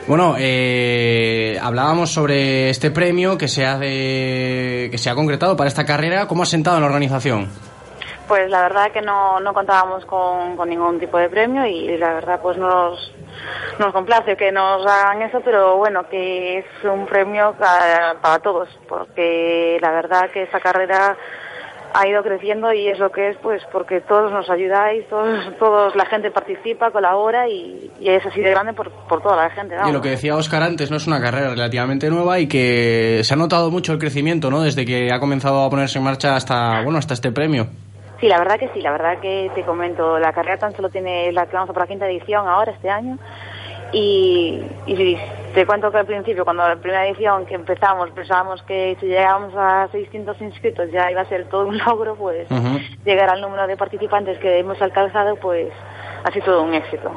Bueno, 0.07 0.35
eh, 0.37 1.57
hablábamos 1.61 2.11
sobre 2.11 2.69
este 2.69 2.91
premio 2.91 3.37
que 3.37 3.47
se, 3.47 3.65
ha 3.65 3.77
de, 3.77 4.89
que 4.91 4.97
se 4.97 5.09
ha 5.09 5.15
concretado 5.15 5.55
para 5.55 5.67
esta 5.67 5.85
carrera. 5.85 6.27
¿Cómo 6.27 6.43
ha 6.43 6.47
sentado 6.47 6.77
en 6.77 6.81
la 6.81 6.87
organización? 6.87 7.49
Pues 8.31 8.49
la 8.49 8.61
verdad 8.61 8.93
que 8.93 9.01
no, 9.01 9.41
no 9.41 9.53
contábamos 9.53 10.05
con, 10.05 10.55
con, 10.55 10.69
ningún 10.69 10.97
tipo 11.01 11.17
de 11.17 11.27
premio 11.27 11.65
y 11.65 11.97
la 11.97 12.13
verdad 12.13 12.39
pues 12.41 12.57
nos, 12.57 13.11
nos 13.77 13.91
complace 13.91 14.37
que 14.37 14.53
nos 14.53 14.87
hagan 14.87 15.21
eso, 15.23 15.41
pero 15.43 15.75
bueno, 15.75 16.07
que 16.07 16.59
es 16.59 16.65
un 16.85 17.05
premio 17.07 17.53
para, 17.59 18.21
para 18.21 18.39
todos, 18.39 18.69
porque 18.87 19.77
la 19.81 19.91
verdad 19.91 20.31
que 20.31 20.43
esta 20.43 20.61
carrera 20.61 21.17
ha 21.93 22.07
ido 22.07 22.23
creciendo 22.23 22.71
y 22.71 22.87
es 22.87 22.99
lo 22.99 23.11
que 23.11 23.31
es 23.31 23.37
pues 23.43 23.61
porque 23.69 23.99
todos 23.99 24.31
nos 24.31 24.49
ayudáis, 24.49 25.09
todos, 25.09 25.57
todos 25.59 25.93
la 25.97 26.05
gente 26.05 26.31
participa, 26.31 26.89
colabora 26.89 27.49
y, 27.49 27.91
y 27.99 28.11
es 28.11 28.25
así 28.25 28.39
de 28.39 28.51
grande 28.51 28.71
por, 28.71 28.91
por 29.09 29.21
toda 29.21 29.35
la 29.35 29.49
gente. 29.49 29.75
Vamos. 29.75 29.89
Y 29.89 29.93
lo 29.93 30.01
que 30.01 30.11
decía 30.11 30.37
Oscar 30.37 30.63
antes, 30.63 30.89
no 30.89 30.95
es 30.95 31.05
una 31.05 31.19
carrera 31.19 31.49
relativamente 31.49 32.09
nueva 32.09 32.39
y 32.39 32.47
que 32.47 33.19
se 33.25 33.33
ha 33.33 33.35
notado 33.35 33.71
mucho 33.71 33.91
el 33.91 33.99
crecimiento, 33.99 34.49
¿no? 34.49 34.61
Desde 34.61 34.85
que 34.85 35.11
ha 35.11 35.19
comenzado 35.19 35.65
a 35.65 35.69
ponerse 35.69 35.97
en 35.97 36.05
marcha 36.05 36.37
hasta 36.37 36.81
bueno 36.81 36.97
hasta 36.97 37.13
este 37.13 37.33
premio. 37.33 37.67
Sí, 38.21 38.27
la 38.27 38.37
verdad 38.37 38.59
que 38.59 38.69
sí, 38.69 38.81
la 38.81 38.91
verdad 38.91 39.17
que 39.17 39.51
te 39.55 39.63
comento, 39.63 40.19
la 40.19 40.31
carrera 40.31 40.57
tan 40.57 40.75
solo 40.75 40.89
tiene 40.89 41.31
la 41.31 41.47
que 41.47 41.55
vamos 41.55 41.71
a 41.71 41.73
por 41.73 41.81
la 41.81 41.87
quinta 41.87 42.07
edición 42.07 42.47
ahora 42.47 42.71
este 42.71 42.87
año 42.87 43.17
y, 43.91 44.61
y 44.85 45.17
te 45.55 45.65
cuento 45.65 45.91
que 45.91 45.97
al 45.97 46.05
principio, 46.05 46.45
cuando 46.45 46.65
la 46.67 46.75
primera 46.75 47.07
edición 47.07 47.47
que 47.47 47.55
empezamos, 47.55 48.11
pensábamos 48.11 48.61
que 48.61 48.95
si 48.99 49.07
llegábamos 49.07 49.53
a 49.57 49.89
600 49.91 50.39
inscritos 50.39 50.91
ya 50.91 51.11
iba 51.11 51.21
a 51.21 51.25
ser 51.25 51.45
todo 51.49 51.65
un 51.65 51.77
logro, 51.85 52.15
pues 52.15 52.49
uh 52.51 52.53
-huh. 52.53 53.03
llegar 53.03 53.29
al 53.29 53.41
número 53.41 53.65
de 53.65 53.75
participantes 53.75 54.37
que 54.37 54.59
hemos 54.59 54.79
alcanzado, 54.81 55.35
pues 55.37 55.73
ha 56.23 56.31
sido 56.31 56.45
todo 56.45 56.63
un 56.63 56.73
éxito. 56.73 57.11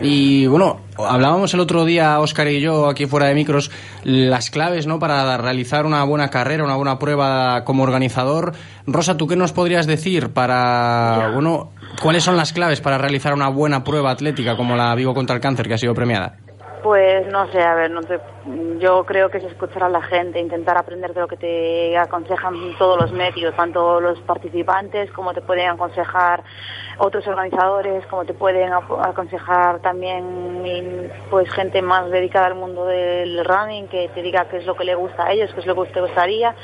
Y 0.00 0.46
bueno, 0.46 0.80
hablábamos 0.98 1.54
el 1.54 1.60
otro 1.60 1.84
día, 1.84 2.20
Óscar 2.20 2.48
y 2.48 2.60
yo, 2.60 2.88
aquí 2.88 3.06
fuera 3.06 3.26
de 3.26 3.34
micros, 3.34 3.70
las 4.04 4.50
claves 4.50 4.86
¿no? 4.86 4.98
para 4.98 5.36
realizar 5.38 5.86
una 5.86 6.04
buena 6.04 6.28
carrera, 6.28 6.64
una 6.64 6.76
buena 6.76 6.98
prueba 6.98 7.64
como 7.64 7.82
organizador. 7.82 8.52
Rosa, 8.86 9.16
¿tú 9.16 9.26
qué 9.26 9.36
nos 9.36 9.52
podrías 9.52 9.86
decir 9.86 10.32
para, 10.32 11.30
bueno, 11.32 11.70
cuáles 12.02 12.24
son 12.24 12.36
las 12.36 12.52
claves 12.52 12.80
para 12.80 12.98
realizar 12.98 13.32
una 13.32 13.48
buena 13.48 13.84
prueba 13.84 14.10
atlética 14.10 14.56
como 14.56 14.76
la 14.76 14.94
Vigo 14.94 15.14
contra 15.14 15.34
el 15.34 15.40
Cáncer 15.40 15.66
que 15.66 15.74
ha 15.74 15.78
sido 15.78 15.94
premiada? 15.94 16.36
Pues 16.86 17.26
no 17.26 17.50
sé, 17.50 17.60
a 17.60 17.74
ver, 17.74 17.90
no 17.90 18.00
te, 18.02 18.20
yo 18.78 19.04
creo 19.04 19.28
que 19.28 19.38
es 19.38 19.44
escuchar 19.44 19.82
a 19.82 19.88
la 19.88 20.02
gente, 20.02 20.38
intentar 20.38 20.78
aprender 20.78 21.12
de 21.12 21.20
lo 21.20 21.26
que 21.26 21.36
te 21.36 21.98
aconsejan 21.98 22.54
todos 22.78 23.02
los 23.02 23.10
medios, 23.10 23.56
tanto 23.56 24.00
los 24.00 24.20
participantes 24.20 25.10
como 25.10 25.34
te 25.34 25.40
pueden 25.40 25.68
aconsejar 25.68 26.44
otros 26.98 27.26
organizadores, 27.26 28.06
como 28.06 28.24
te 28.24 28.34
pueden 28.34 28.72
aconsejar 28.72 29.80
también 29.80 31.10
pues 31.28 31.50
gente 31.50 31.82
más 31.82 32.08
dedicada 32.08 32.46
al 32.46 32.54
mundo 32.54 32.86
del 32.86 33.44
running, 33.44 33.88
que 33.88 34.08
te 34.14 34.22
diga 34.22 34.46
qué 34.48 34.58
es 34.58 34.64
lo 34.64 34.76
que 34.76 34.84
le 34.84 34.94
gusta 34.94 35.26
a 35.26 35.32
ellos, 35.32 35.50
qué 35.54 35.62
es 35.62 35.66
lo 35.66 35.74
que 35.74 35.90
te 35.90 36.00
gustaría, 36.00 36.54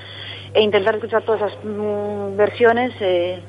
e 0.54 0.62
intentar 0.62 0.94
escuchar 0.94 1.24
todas 1.24 1.42
esas 1.42 1.64
mm, 1.64 2.36
versiones 2.36 2.94
eh, 3.00 3.42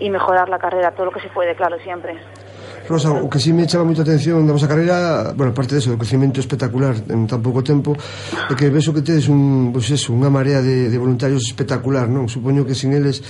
y 0.00 0.10
mejorar 0.10 0.48
la 0.48 0.58
carrera, 0.58 0.90
todo 0.90 1.06
lo 1.06 1.12
que 1.12 1.20
se 1.20 1.28
puede, 1.28 1.54
claro, 1.54 1.78
siempre. 1.84 2.16
Rosa, 2.88 3.10
o 3.10 3.28
que 3.28 3.38
si 3.38 3.50
sí 3.50 3.52
me 3.52 3.66
chama 3.66 3.84
moita 3.84 4.06
atención 4.06 4.46
da 4.46 4.54
vosa 4.54 4.70
carreira, 4.70 5.34
bueno, 5.34 5.50
parte 5.50 5.74
eso, 5.74 5.90
do 5.90 5.98
crecimento 5.98 6.38
espectacular 6.38 6.94
en 7.10 7.26
tan 7.26 7.42
pouco 7.42 7.66
tempo, 7.66 7.98
é 8.46 8.54
que 8.54 8.70
vexo 8.70 8.94
que 8.94 9.02
tedes 9.02 9.26
un, 9.26 9.74
pois 9.74 9.90
pues 9.90 9.98
eso, 9.98 10.14
unha 10.14 10.30
marea 10.30 10.62
de, 10.62 10.86
de 10.86 10.98
voluntarios 10.98 11.42
espectacular, 11.42 12.06
non? 12.06 12.30
Supoño 12.30 12.62
que 12.62 12.78
sin 12.78 12.94
eles, 12.94 13.20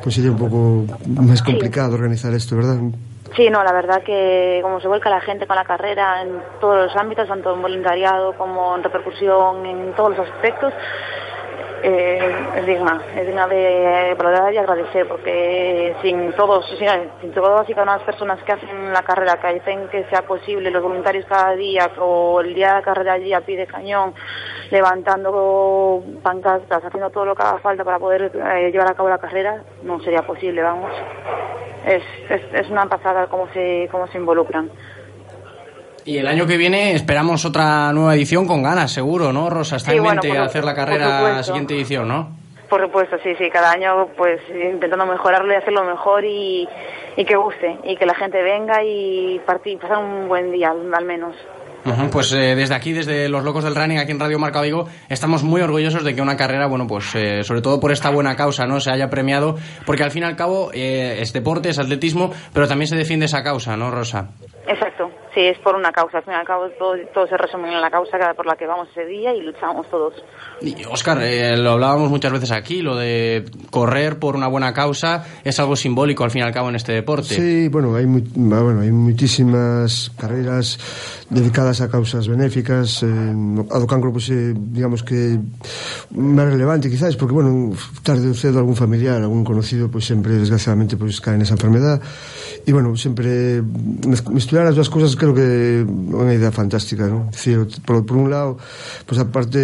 pois 0.00 0.10
pues, 0.10 0.12
sería 0.16 0.32
un 0.32 0.40
pouco 0.40 0.88
máis 1.04 1.44
complicado 1.44 1.92
sí. 1.92 1.98
organizar 2.00 2.32
isto, 2.32 2.56
verdad? 2.56 2.80
Sí, 3.36 3.48
no, 3.48 3.64
la 3.64 3.72
verdad 3.72 4.02
que 4.02 4.60
como 4.62 4.80
se 4.80 4.88
vuelca 4.88 5.08
la 5.08 5.20
gente 5.20 5.46
con 5.46 5.56
la 5.56 5.64
carrera 5.64 6.22
en 6.22 6.40
todos 6.60 6.76
los 6.76 6.96
ámbitos, 6.96 7.28
tanto 7.28 7.54
en 7.54 7.62
voluntariado 7.62 8.34
como 8.36 8.76
en 8.76 8.82
repercusión, 8.82 9.64
en 9.64 9.94
todos 9.94 10.16
los 10.16 10.28
aspectos, 10.28 10.72
eh, 11.82 12.34
es 12.56 12.66
digna, 12.66 13.02
es 13.16 13.26
digna 13.26 13.48
de 13.48 14.14
valorar 14.16 14.52
y 14.54 14.56
agradecer, 14.56 15.08
porque 15.08 15.94
sin 16.00 16.32
todos, 16.32 16.64
sin, 16.78 16.88
sin 17.20 17.32
todas 17.32 17.68
y 17.68 17.72
cada 17.72 17.82
una 17.82 17.92
de 17.92 17.98
las 17.98 18.06
personas 18.06 18.42
que 18.44 18.52
hacen 18.52 18.92
la 18.92 19.02
carrera, 19.02 19.40
que 19.40 19.48
hacen 19.48 19.88
que 19.88 20.04
sea 20.04 20.22
posible, 20.22 20.70
los 20.70 20.82
voluntarios 20.82 21.26
cada 21.26 21.56
día, 21.56 21.90
o 21.98 22.40
el 22.40 22.54
día 22.54 22.68
de 22.68 22.74
la 22.74 22.82
carrera 22.82 23.12
allí 23.14 23.32
a 23.32 23.40
pie 23.40 23.56
de 23.56 23.66
cañón, 23.66 24.14
levantando 24.70 26.02
pancartas, 26.22 26.84
haciendo 26.84 27.10
todo 27.10 27.24
lo 27.24 27.34
que 27.34 27.42
haga 27.42 27.58
falta 27.58 27.84
para 27.84 27.98
poder 27.98 28.30
eh, 28.34 28.70
llevar 28.70 28.90
a 28.90 28.94
cabo 28.94 29.08
la 29.08 29.18
carrera, 29.18 29.62
no 29.82 30.00
sería 30.00 30.22
posible, 30.22 30.62
vamos. 30.62 30.92
Es, 31.84 32.02
es, 32.30 32.42
es 32.54 32.70
una 32.70 32.86
pasada 32.86 33.26
cómo 33.26 33.48
se, 33.52 33.88
cómo 33.90 34.06
se 34.06 34.18
involucran. 34.18 34.70
Y 36.04 36.18
el 36.18 36.26
año 36.26 36.46
que 36.46 36.56
viene 36.56 36.94
esperamos 36.94 37.44
otra 37.44 37.92
nueva 37.92 38.14
edición 38.14 38.46
con 38.46 38.62
ganas, 38.62 38.90
seguro, 38.90 39.32
¿no, 39.32 39.48
Rosa? 39.48 39.76
Está 39.76 39.92
Sí, 39.92 39.98
en 39.98 40.02
mente 40.02 40.36
hacer 40.36 40.64
la 40.64 40.74
carrera 40.74 41.42
siguiente 41.42 41.74
edición, 41.74 42.08
¿no? 42.08 42.42
Por 42.68 42.80
supuesto, 42.80 43.16
sí, 43.22 43.34
sí, 43.38 43.50
cada 43.50 43.70
año 43.70 44.08
pues 44.16 44.40
intentando 44.48 45.04
mejorarlo 45.04 45.52
y 45.52 45.56
hacerlo 45.56 45.84
mejor 45.84 46.24
y, 46.24 46.66
y 47.16 47.24
que 47.24 47.36
guste 47.36 47.76
y 47.84 47.96
que 47.96 48.06
la 48.06 48.14
gente 48.14 48.42
venga 48.42 48.82
y 48.82 49.38
partir, 49.44 49.78
pasar 49.78 49.98
un 49.98 50.26
buen 50.26 50.50
día 50.50 50.70
al, 50.70 51.04
menos. 51.04 51.36
Pues 52.10 52.32
eh, 52.32 52.54
desde 52.54 52.74
aquí, 52.74 52.92
desde 52.92 53.28
los 53.28 53.44
locos 53.44 53.64
del 53.64 53.74
running, 53.74 53.98
aquí 53.98 54.12
en 54.12 54.20
Radio 54.20 54.38
Marca 54.38 54.62
Vigo, 54.62 54.88
estamos 55.08 55.42
muy 55.42 55.60
orgullosos 55.60 56.02
de 56.02 56.14
que 56.14 56.22
una 56.22 56.36
carrera, 56.36 56.66
bueno, 56.66 56.86
pues 56.86 57.14
eh, 57.14 57.42
sobre 57.42 57.60
todo 57.60 57.78
por 57.78 57.92
esta 57.92 58.08
buena 58.08 58.36
causa, 58.36 58.66
¿no? 58.66 58.80
Se 58.80 58.90
haya 58.90 59.10
premiado, 59.10 59.56
porque 59.84 60.04
al 60.04 60.10
fin 60.10 60.22
y 60.22 60.26
al 60.26 60.36
cabo 60.36 60.70
eh, 60.72 61.18
es 61.20 61.32
deporte, 61.32 61.68
es 61.68 61.78
atletismo, 61.78 62.30
pero 62.54 62.66
también 62.66 62.86
se 62.88 62.96
defiende 62.96 63.26
esa 63.26 63.42
causa, 63.42 63.76
¿no, 63.76 63.90
Rosa? 63.90 64.30
Exacto, 64.66 65.10
sí, 65.34 65.40
es 65.40 65.58
por 65.58 65.74
una 65.74 65.90
causa, 65.90 66.18
al 66.18 66.24
fin 66.24 66.34
y 66.34 66.36
al 66.36 66.46
cabo 66.46 66.68
todo, 66.78 66.94
todo 67.12 67.26
se 67.26 67.36
resume 67.36 67.72
en 67.74 67.80
la 67.80 67.90
causa 67.90 68.16
por 68.36 68.46
la 68.46 68.54
que 68.54 68.64
vamos 68.66 68.88
ese 68.92 69.04
día 69.06 69.34
y 69.34 69.40
luchamos 69.42 69.90
todos. 69.90 70.14
Y, 70.60 70.84
Oscar, 70.84 71.18
eh, 71.20 71.56
lo 71.56 71.72
hablábamos 71.72 72.10
muchas 72.10 72.30
veces 72.30 72.52
aquí, 72.52 72.80
lo 72.80 72.94
de 72.94 73.44
correr 73.70 74.20
por 74.20 74.36
una 74.36 74.46
buena 74.46 74.72
causa 74.72 75.24
es 75.42 75.58
algo 75.58 75.74
simbólico 75.74 76.22
al 76.22 76.30
fin 76.30 76.42
y 76.42 76.44
al 76.44 76.52
cabo 76.52 76.68
en 76.68 76.76
este 76.76 76.92
deporte. 76.92 77.34
Sí, 77.34 77.66
bueno, 77.68 77.96
hay, 77.96 78.06
mu- 78.06 78.22
bueno, 78.34 78.82
hay 78.82 78.92
muchísimas 78.92 80.12
carreras 80.16 80.78
dedicadas 81.28 81.80
a 81.80 81.90
causas 81.90 82.28
benéficas. 82.28 83.02
Eh, 83.02 83.08
a 83.08 83.78
do 83.82 83.86
cancro, 83.90 84.12
pues, 84.12 84.30
eh, 84.30 84.54
digamos 84.54 85.02
que 85.02 85.40
máis 86.14 86.48
relevante 86.54 86.86
quizás, 86.86 87.16
porque, 87.18 87.34
bueno, 87.34 87.74
tarde 88.06 88.30
ou 88.30 88.36
cedo 88.38 88.62
algún 88.62 88.76
familiar, 88.78 89.18
algún 89.18 89.42
conocido, 89.42 89.90
pues 89.90 90.06
sempre, 90.06 90.38
desgraciadamente, 90.38 90.94
pues 90.94 91.18
cae 91.18 91.34
nesa 91.34 91.58
enfermedad. 91.58 91.98
E, 92.62 92.70
bueno, 92.70 92.94
sempre 92.94 93.58
mezclar 94.52 94.68
as 94.68 94.76
dúas 94.76 94.92
cousas 94.92 95.16
creo 95.16 95.32
que 95.32 95.40
é 95.40 95.80
unha 95.80 96.36
idea 96.36 96.52
fantástica, 96.52 97.08
non? 97.08 97.32
Dicir, 97.32 97.64
por, 97.88 98.04
por 98.04 98.20
un 98.20 98.28
lado, 98.28 98.60
pois 99.08 99.16
a 99.16 99.24
parte 99.24 99.56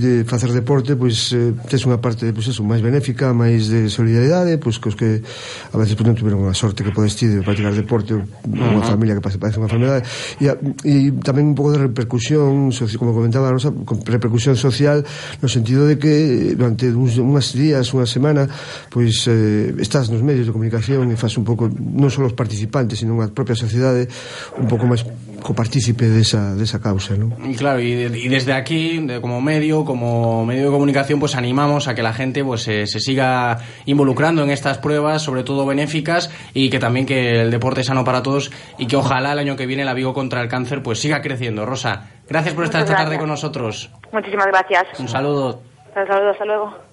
de 0.00 0.24
facer 0.24 0.48
deporte, 0.56 0.96
pois 0.96 1.36
eh, 1.36 1.52
tes 1.68 1.84
unha 1.84 2.00
parte, 2.00 2.32
pois 2.32 2.48
eso, 2.48 2.64
máis 2.64 2.80
benéfica, 2.80 3.36
máis 3.36 3.68
de 3.68 3.92
solidaridade, 3.92 4.56
pois 4.56 4.80
cos 4.80 4.96
que 4.96 5.20
a 5.20 5.76
veces 5.76 5.92
pues, 5.92 6.08
non 6.08 6.16
tiveron 6.16 6.48
a 6.48 6.56
sorte 6.56 6.80
que 6.80 6.88
podes 6.88 7.20
ti 7.20 7.28
de 7.28 7.44
practicar 7.44 7.76
deporte 7.76 8.16
ou 8.16 8.24
unha 8.48 8.80
familia 8.80 9.12
que 9.12 9.20
pase, 9.20 9.36
padece 9.36 9.60
unha 9.60 9.68
enfermedade 9.68 10.08
e, 10.40 10.48
a, 10.48 10.56
e 10.88 11.12
tamén 11.20 11.52
un 11.52 11.56
pouco 11.56 11.76
de 11.76 11.84
repercusión 11.84 12.72
como 12.96 13.12
comentaba 13.12 13.52
a 13.52 13.52
Rosa, 13.52 13.68
repercusión 14.08 14.56
social 14.56 15.04
no 15.44 15.52
sentido 15.52 15.84
de 15.84 16.00
que 16.00 16.56
durante 16.56 16.88
uns, 16.88 17.20
unhas 17.20 17.52
días, 17.52 17.92
unha 17.92 18.08
semana 18.08 18.48
pois 18.88 19.28
eh, 19.28 19.76
estás 19.76 20.08
nos 20.08 20.24
medios 20.24 20.48
de 20.48 20.56
comunicación 20.56 21.12
e 21.12 21.16
fas 21.20 21.36
un 21.36 21.44
pouco, 21.44 21.68
non 21.68 22.08
só 22.08 22.24
os 22.24 22.32
participantes, 22.32 23.04
sino 23.04 23.20
a 23.20 23.28
propia 23.28 23.52
sociedade 23.52 24.08
un 24.58 24.66
pouco 24.68 24.86
máis 24.86 25.04
copartícipe 25.40 26.04
desa, 26.04 26.52
desa 26.52 26.84
causa 26.84 27.16
non? 27.16 27.32
Y 27.48 27.56
claro, 27.56 27.80
y, 27.80 27.92
y 27.96 28.28
desde 28.28 28.52
aquí, 28.52 29.00
de- 29.00 29.20
como 29.24 29.40
medio, 29.40 29.84
como 29.88 30.44
medio 30.44 30.68
de 30.68 30.70
comunicación, 30.70 31.16
pues 31.18 31.32
animamos 31.34 31.88
a 31.88 31.94
que 31.94 32.02
la 32.04 32.12
gente 32.12 32.44
pues 32.44 32.60
se, 32.62 32.86
se 32.86 33.00
siga 33.00 33.56
involucrando 33.86 34.42
en 34.44 34.50
estas 34.50 34.76
pruebas, 34.78 35.22
sobre 35.22 35.42
todo 35.42 35.64
benéficas, 35.64 36.28
y 36.52 36.68
que 36.68 36.78
también 36.78 37.06
que 37.06 37.40
el 37.40 37.50
deporte 37.50 37.80
es 37.80 37.86
sano 37.88 38.04
para 38.04 38.22
todos 38.22 38.52
y 38.76 38.86
que 38.86 38.96
ojalá 38.96 39.32
el 39.32 39.38
año 39.38 39.56
que 39.56 39.64
viene 39.64 39.84
la 39.84 39.94
Vigo 39.94 40.12
contra 40.12 40.42
el 40.42 40.48
cáncer 40.48 40.82
pues 40.82 41.00
siga 41.00 41.22
creciendo. 41.22 41.64
Rosa, 41.64 42.10
gracias 42.28 42.52
por 42.54 42.64
estar 42.64 42.82
Muchas 42.82 42.92
esta 42.92 43.04
tarde 43.04 43.18
con 43.18 43.28
nosotros. 43.28 43.88
Muchísimas 44.12 44.46
gracias. 44.46 44.84
Un 45.00 45.08
saludo. 45.08 45.62
Un 45.96 46.06
saludo, 46.06 46.30
hasta 46.30 46.44
luego. 46.44 46.89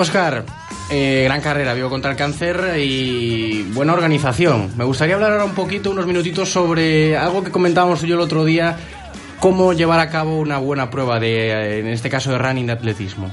Oscar, 0.00 0.44
eh, 0.90 1.22
gran 1.24 1.42
carrera, 1.42 1.74
Vigo 1.74 1.90
contra 1.90 2.10
el 2.10 2.16
cáncer 2.16 2.74
y 2.78 3.64
buena 3.74 3.92
organización. 3.92 4.70
Me 4.76 4.84
gustaría 4.84 5.14
hablar 5.14 5.32
ahora 5.32 5.44
un 5.44 5.54
poquito, 5.54 5.90
unos 5.90 6.06
minutitos, 6.06 6.48
sobre 6.50 7.18
algo 7.18 7.44
que 7.44 7.50
comentábamos 7.50 8.00
yo 8.00 8.14
el 8.14 8.20
otro 8.20 8.46
día, 8.46 8.78
cómo 9.40 9.74
llevar 9.74 10.00
a 10.00 10.08
cabo 10.08 10.38
una 10.38 10.58
buena 10.58 10.88
prueba 10.88 11.20
de, 11.20 11.80
en 11.80 11.88
este 11.88 12.08
caso, 12.08 12.30
de 12.30 12.38
running 12.38 12.66
de 12.66 12.72
atletismo. 12.72 13.30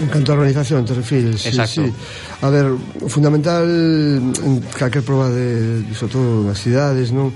En 0.00 0.08
canto 0.08 0.32
a 0.32 0.34
organización, 0.36 0.84
te 0.84 0.94
refires? 0.94 1.42
Sí, 1.42 1.48
Exacto. 1.48 1.84
sí. 1.84 1.92
A 2.40 2.48
ver, 2.48 2.72
fundamental 3.08 3.64
en 3.64 4.60
calquer 4.76 5.02
proba 5.02 5.28
de, 5.28 5.84
sobre 5.94 6.12
todo 6.12 6.44
nas 6.44 6.58
cidades, 6.58 7.12
non? 7.12 7.28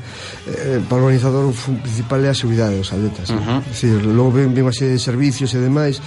Eh, 0.48 0.80
para 0.88 1.00
o 1.00 1.04
organizador 1.04 1.48
o 1.48 1.52
principal 1.52 2.24
é 2.24 2.32
a 2.32 2.36
seguridade 2.36 2.80
dos 2.80 2.88
atletas. 2.92 3.28
Uh. 3.28 3.36
-huh. 3.36 3.60
Decir, 3.60 4.00
logo 4.08 4.40
ven, 4.40 4.56
ven 4.56 4.64
serie 4.72 4.96
de 4.96 5.02
servicios 5.02 5.52
e 5.52 5.60
demais, 5.60 6.00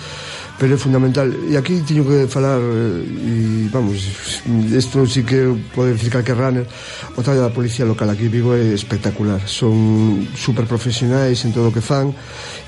pero 0.59 0.75
é 0.75 0.77
fundamental. 0.77 1.31
E 1.47 1.55
aquí 1.55 1.79
teño 1.87 2.03
que 2.03 2.27
falar 2.27 2.59
eh, 2.59 2.99
e 3.07 3.33
vamos, 3.71 4.03
isto 4.75 5.07
sí 5.07 5.23
que 5.23 5.55
pode 5.71 5.95
decir 5.95 6.11
calquer 6.11 6.35
runner 6.35 6.67
o 7.15 7.23
traballo 7.23 7.47
da 7.47 7.55
policía 7.55 7.87
local 7.87 8.11
aquí 8.11 8.27
Vigo 8.27 8.51
é 8.51 8.75
espectacular. 8.75 9.39
Son 9.47 10.27
super 10.35 10.67
profesionais 10.67 11.39
en 11.47 11.55
todo 11.55 11.71
o 11.71 11.73
que 11.73 11.79
fan 11.79 12.11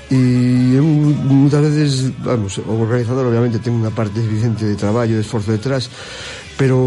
e 0.08 0.80
muitas 0.80 1.60
veces 1.60 2.12
vamos, 2.24 2.56
o 2.64 2.74
organizador 2.80 3.28
obviamente 3.28 3.60
ten 3.60 3.76
unha 3.76 3.92
parte 3.92 4.20
evidente 4.24 4.64
de 4.64 4.76
traballo, 4.76 5.20
de 5.20 5.24
esforzo 5.24 5.52
detrás 5.52 5.92
pero 6.62 6.78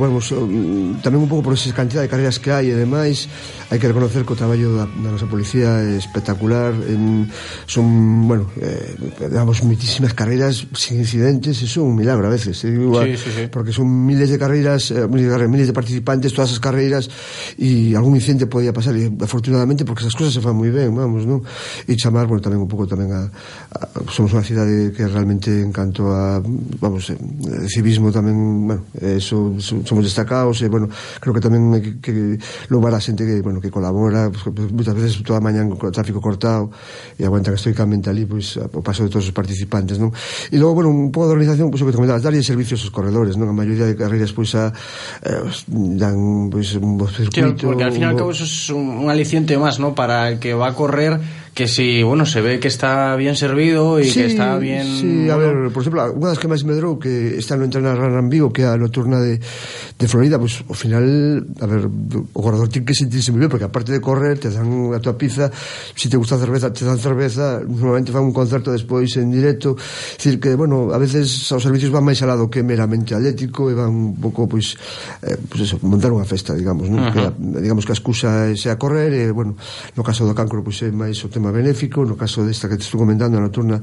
vamos 0.00 0.32
mm, 0.32 1.04
tamén 1.04 1.20
un 1.20 1.28
pouco 1.28 1.44
por 1.44 1.52
esa 1.52 1.68
cantidad 1.76 2.00
de 2.00 2.08
carreiras 2.08 2.40
que 2.40 2.48
hai 2.48 2.72
e 2.72 2.74
demais 2.80 3.28
hai 3.68 3.76
que 3.76 3.84
reconocer 3.84 4.24
que 4.24 4.32
o 4.32 4.40
traballo 4.40 4.72
da, 4.72 4.88
da 4.88 5.12
nosa 5.12 5.28
policía 5.28 5.84
é 5.84 6.00
espectacular 6.00 6.72
en, 6.72 7.28
son, 7.68 8.24
bueno 8.24 8.48
eh, 8.56 8.96
damos 9.28 9.60
muitísimas 9.60 10.16
carreiras 10.16 10.64
sin 10.72 11.04
incidentes 11.04 11.60
e 11.60 11.68
é 11.68 11.76
un 11.76 11.92
milagro 11.92 12.24
a 12.24 12.32
veces 12.32 12.56
eh, 12.64 12.72
igual, 12.72 13.12
sí, 13.20 13.28
sí, 13.28 13.30
sí. 13.36 13.44
porque 13.52 13.68
son 13.68 13.84
miles 13.84 14.32
de 14.32 14.40
carreiras 14.40 14.88
eh, 14.96 15.04
miles, 15.04 15.28
de 15.28 15.32
carreiras, 15.36 15.52
miles 15.52 15.68
de 15.68 15.76
participantes 15.76 16.32
todas 16.32 16.56
as 16.56 16.60
carreiras 16.64 17.12
e 17.60 17.92
algún 17.92 18.16
incidente 18.16 18.48
podía 18.48 18.72
pasar 18.72 18.96
e 18.96 19.12
afortunadamente 19.20 19.84
porque 19.84 20.08
esas 20.08 20.16
cousas 20.16 20.32
se 20.32 20.40
fan 20.40 20.56
moi 20.56 20.72
ben 20.72 20.88
vamos, 20.96 21.28
non? 21.28 21.44
e 21.84 21.92
chamar, 22.00 22.24
bueno, 22.24 22.40
tamén 22.40 22.64
un 22.64 22.70
pouco 22.70 22.88
tamén 22.88 23.12
a, 23.12 23.28
a 23.28 24.08
somos 24.08 24.32
unha 24.32 24.40
cidade 24.40 24.88
que 24.96 25.04
realmente 25.04 25.52
en 25.52 25.68
canto 25.68 26.16
a 26.16 26.40
vamos, 26.80 27.12
eh, 27.12 27.20
civismo 27.68 28.08
tamén 28.08 28.64
bueno, 28.64 28.88
eh, 28.96 29.17
eso 29.18 29.54
son, 29.58 29.84
son, 29.84 29.98
destacados, 30.00 30.62
e, 30.62 30.70
bueno, 30.70 30.88
creo 31.20 31.34
que 31.34 31.42
tamén 31.42 31.74
que, 31.78 31.92
que 32.00 32.14
louvar 32.70 32.94
a 32.94 33.02
xente 33.02 33.26
que, 33.26 33.42
bueno, 33.42 33.60
que 33.60 33.68
colabora, 33.68 34.30
pues, 34.30 34.70
muitas 34.72 34.94
veces 34.94 35.20
toda 35.26 35.38
a 35.38 35.44
mañá 35.44 35.66
con 35.66 35.76
o 35.76 35.92
tráfico 35.92 36.22
cortado, 36.22 36.70
e 37.18 37.26
aguantan 37.26 37.54
estoicamente 37.54 38.08
ali, 38.08 38.24
pois, 38.24 38.56
pues, 38.56 38.74
o 38.74 38.80
paso 38.80 39.04
de 39.04 39.10
todos 39.10 39.26
os 39.26 39.34
participantes, 39.34 39.98
non? 39.98 40.14
E 40.48 40.56
logo, 40.56 40.80
bueno, 40.80 40.88
un 40.94 41.10
pouco 41.10 41.28
de 41.28 41.34
organización, 41.36 41.68
pois, 41.68 41.82
pues, 41.82 41.82
o 41.82 41.86
que 41.90 41.94
te 41.94 42.00
comentabas, 42.00 42.22
darlle 42.22 42.40
servicios 42.40 42.80
aos 42.86 42.94
corredores, 42.94 43.34
non? 43.36 43.50
A 43.50 43.54
maioría 43.54 43.84
de 43.84 43.98
carreiras, 43.98 44.30
pois, 44.32 44.54
a, 44.54 44.70
eh, 45.26 45.42
dan, 45.98 46.48
pois, 46.48 46.78
un 46.78 46.96
circuito... 47.10 47.58
Sí, 47.58 47.66
porque 47.66 47.84
al 47.84 47.92
fin 47.92 48.06
un... 48.06 48.14
ao 48.14 48.16
cabo, 48.16 48.30
eso 48.30 48.46
es 48.46 48.70
un, 48.70 49.04
un 49.04 49.08
aliciente 49.10 49.58
máis, 49.58 49.82
non? 49.82 49.92
Para 49.92 50.30
el 50.30 50.38
que 50.38 50.54
va 50.54 50.70
a 50.70 50.74
correr 50.78 51.18
que 51.58 51.66
si, 51.66 52.04
bueno, 52.04 52.24
se 52.24 52.40
ve 52.40 52.60
que 52.60 52.68
está 52.68 53.16
bien 53.16 53.34
servido 53.34 53.98
e 53.98 54.04
sí, 54.04 54.20
que 54.20 54.26
está 54.26 54.56
bien... 54.58 54.86
Sí, 54.86 55.28
a 55.28 55.34
bueno. 55.34 55.66
ver, 55.66 55.72
por 55.74 55.82
exemplo, 55.82 56.06
unha 56.14 56.30
das 56.30 56.38
que 56.38 56.46
máis 56.46 56.62
medrou 56.62 57.02
que 57.02 57.34
está 57.34 57.58
no 57.58 57.66
entrenar 57.66 57.98
en 57.98 58.30
Vigo, 58.30 58.54
que 58.54 58.62
é 58.62 58.70
a 58.70 58.78
nocturna 58.78 59.18
de, 59.18 59.42
de 59.42 60.06
Florida, 60.06 60.38
pois 60.38 60.62
pues, 60.62 60.70
ao 60.70 60.78
final, 60.78 61.02
a 61.58 61.66
ver, 61.66 61.90
o 61.90 62.38
guardador 62.38 62.70
ten 62.70 62.86
que 62.86 62.94
sentirse 62.94 63.34
moi 63.34 63.42
ben, 63.42 63.50
porque 63.50 63.66
aparte 63.66 63.90
de 63.90 63.98
correr, 63.98 64.38
te 64.38 64.54
dan 64.54 64.94
a 64.94 65.02
tua 65.02 65.18
pizza, 65.18 65.50
se 65.50 66.06
si 66.06 66.06
te 66.06 66.14
gusta 66.14 66.38
a 66.38 66.42
cerveza, 66.46 66.70
te 66.70 66.86
dan 66.86 66.94
cerveza, 66.94 67.58
normalmente 67.58 68.14
fan 68.14 68.22
un 68.22 68.30
concerto 68.30 68.70
despois 68.70 69.10
en 69.18 69.34
directo, 69.34 69.74
decir 70.14 70.38
que, 70.38 70.54
bueno, 70.54 70.94
a 70.94 70.98
veces 71.02 71.26
os 71.50 71.58
servicios 71.58 71.90
van 71.90 72.06
máis 72.06 72.22
alado 72.22 72.46
que 72.46 72.62
meramente 72.62 73.18
atlético 73.18 73.66
e 73.66 73.74
van 73.74 73.90
un 73.90 74.14
pouco, 74.14 74.46
pois, 74.46 74.78
pues, 74.78 75.26
eh, 75.26 75.42
pues 75.50 75.66
eso, 75.66 75.82
montar 75.82 76.14
unha 76.14 76.22
festa, 76.22 76.54
digamos, 76.54 76.86
¿no? 76.86 77.02
Que, 77.10 77.34
digamos 77.66 77.82
que 77.82 77.90
a 77.90 77.98
excusa 77.98 78.46
é 78.46 78.54
a 78.70 78.78
correr 78.78 79.10
e, 79.10 79.34
bueno, 79.34 79.58
no 79.98 80.06
caso 80.06 80.22
do 80.22 80.38
cancro, 80.38 80.62
pois 80.62 80.78
pues, 80.78 80.86
é 80.86 80.94
máis 80.94 81.18
o 81.26 81.26
tema 81.26 81.47
programa 81.48 81.52
benéfico 81.52 82.04
no 82.04 82.16
caso 82.16 82.44
desta 82.44 82.68
que 82.68 82.76
te 82.76 82.84
estou 82.84 83.00
comentando 83.00 83.38
a 83.38 83.40
nocturna 83.40 83.80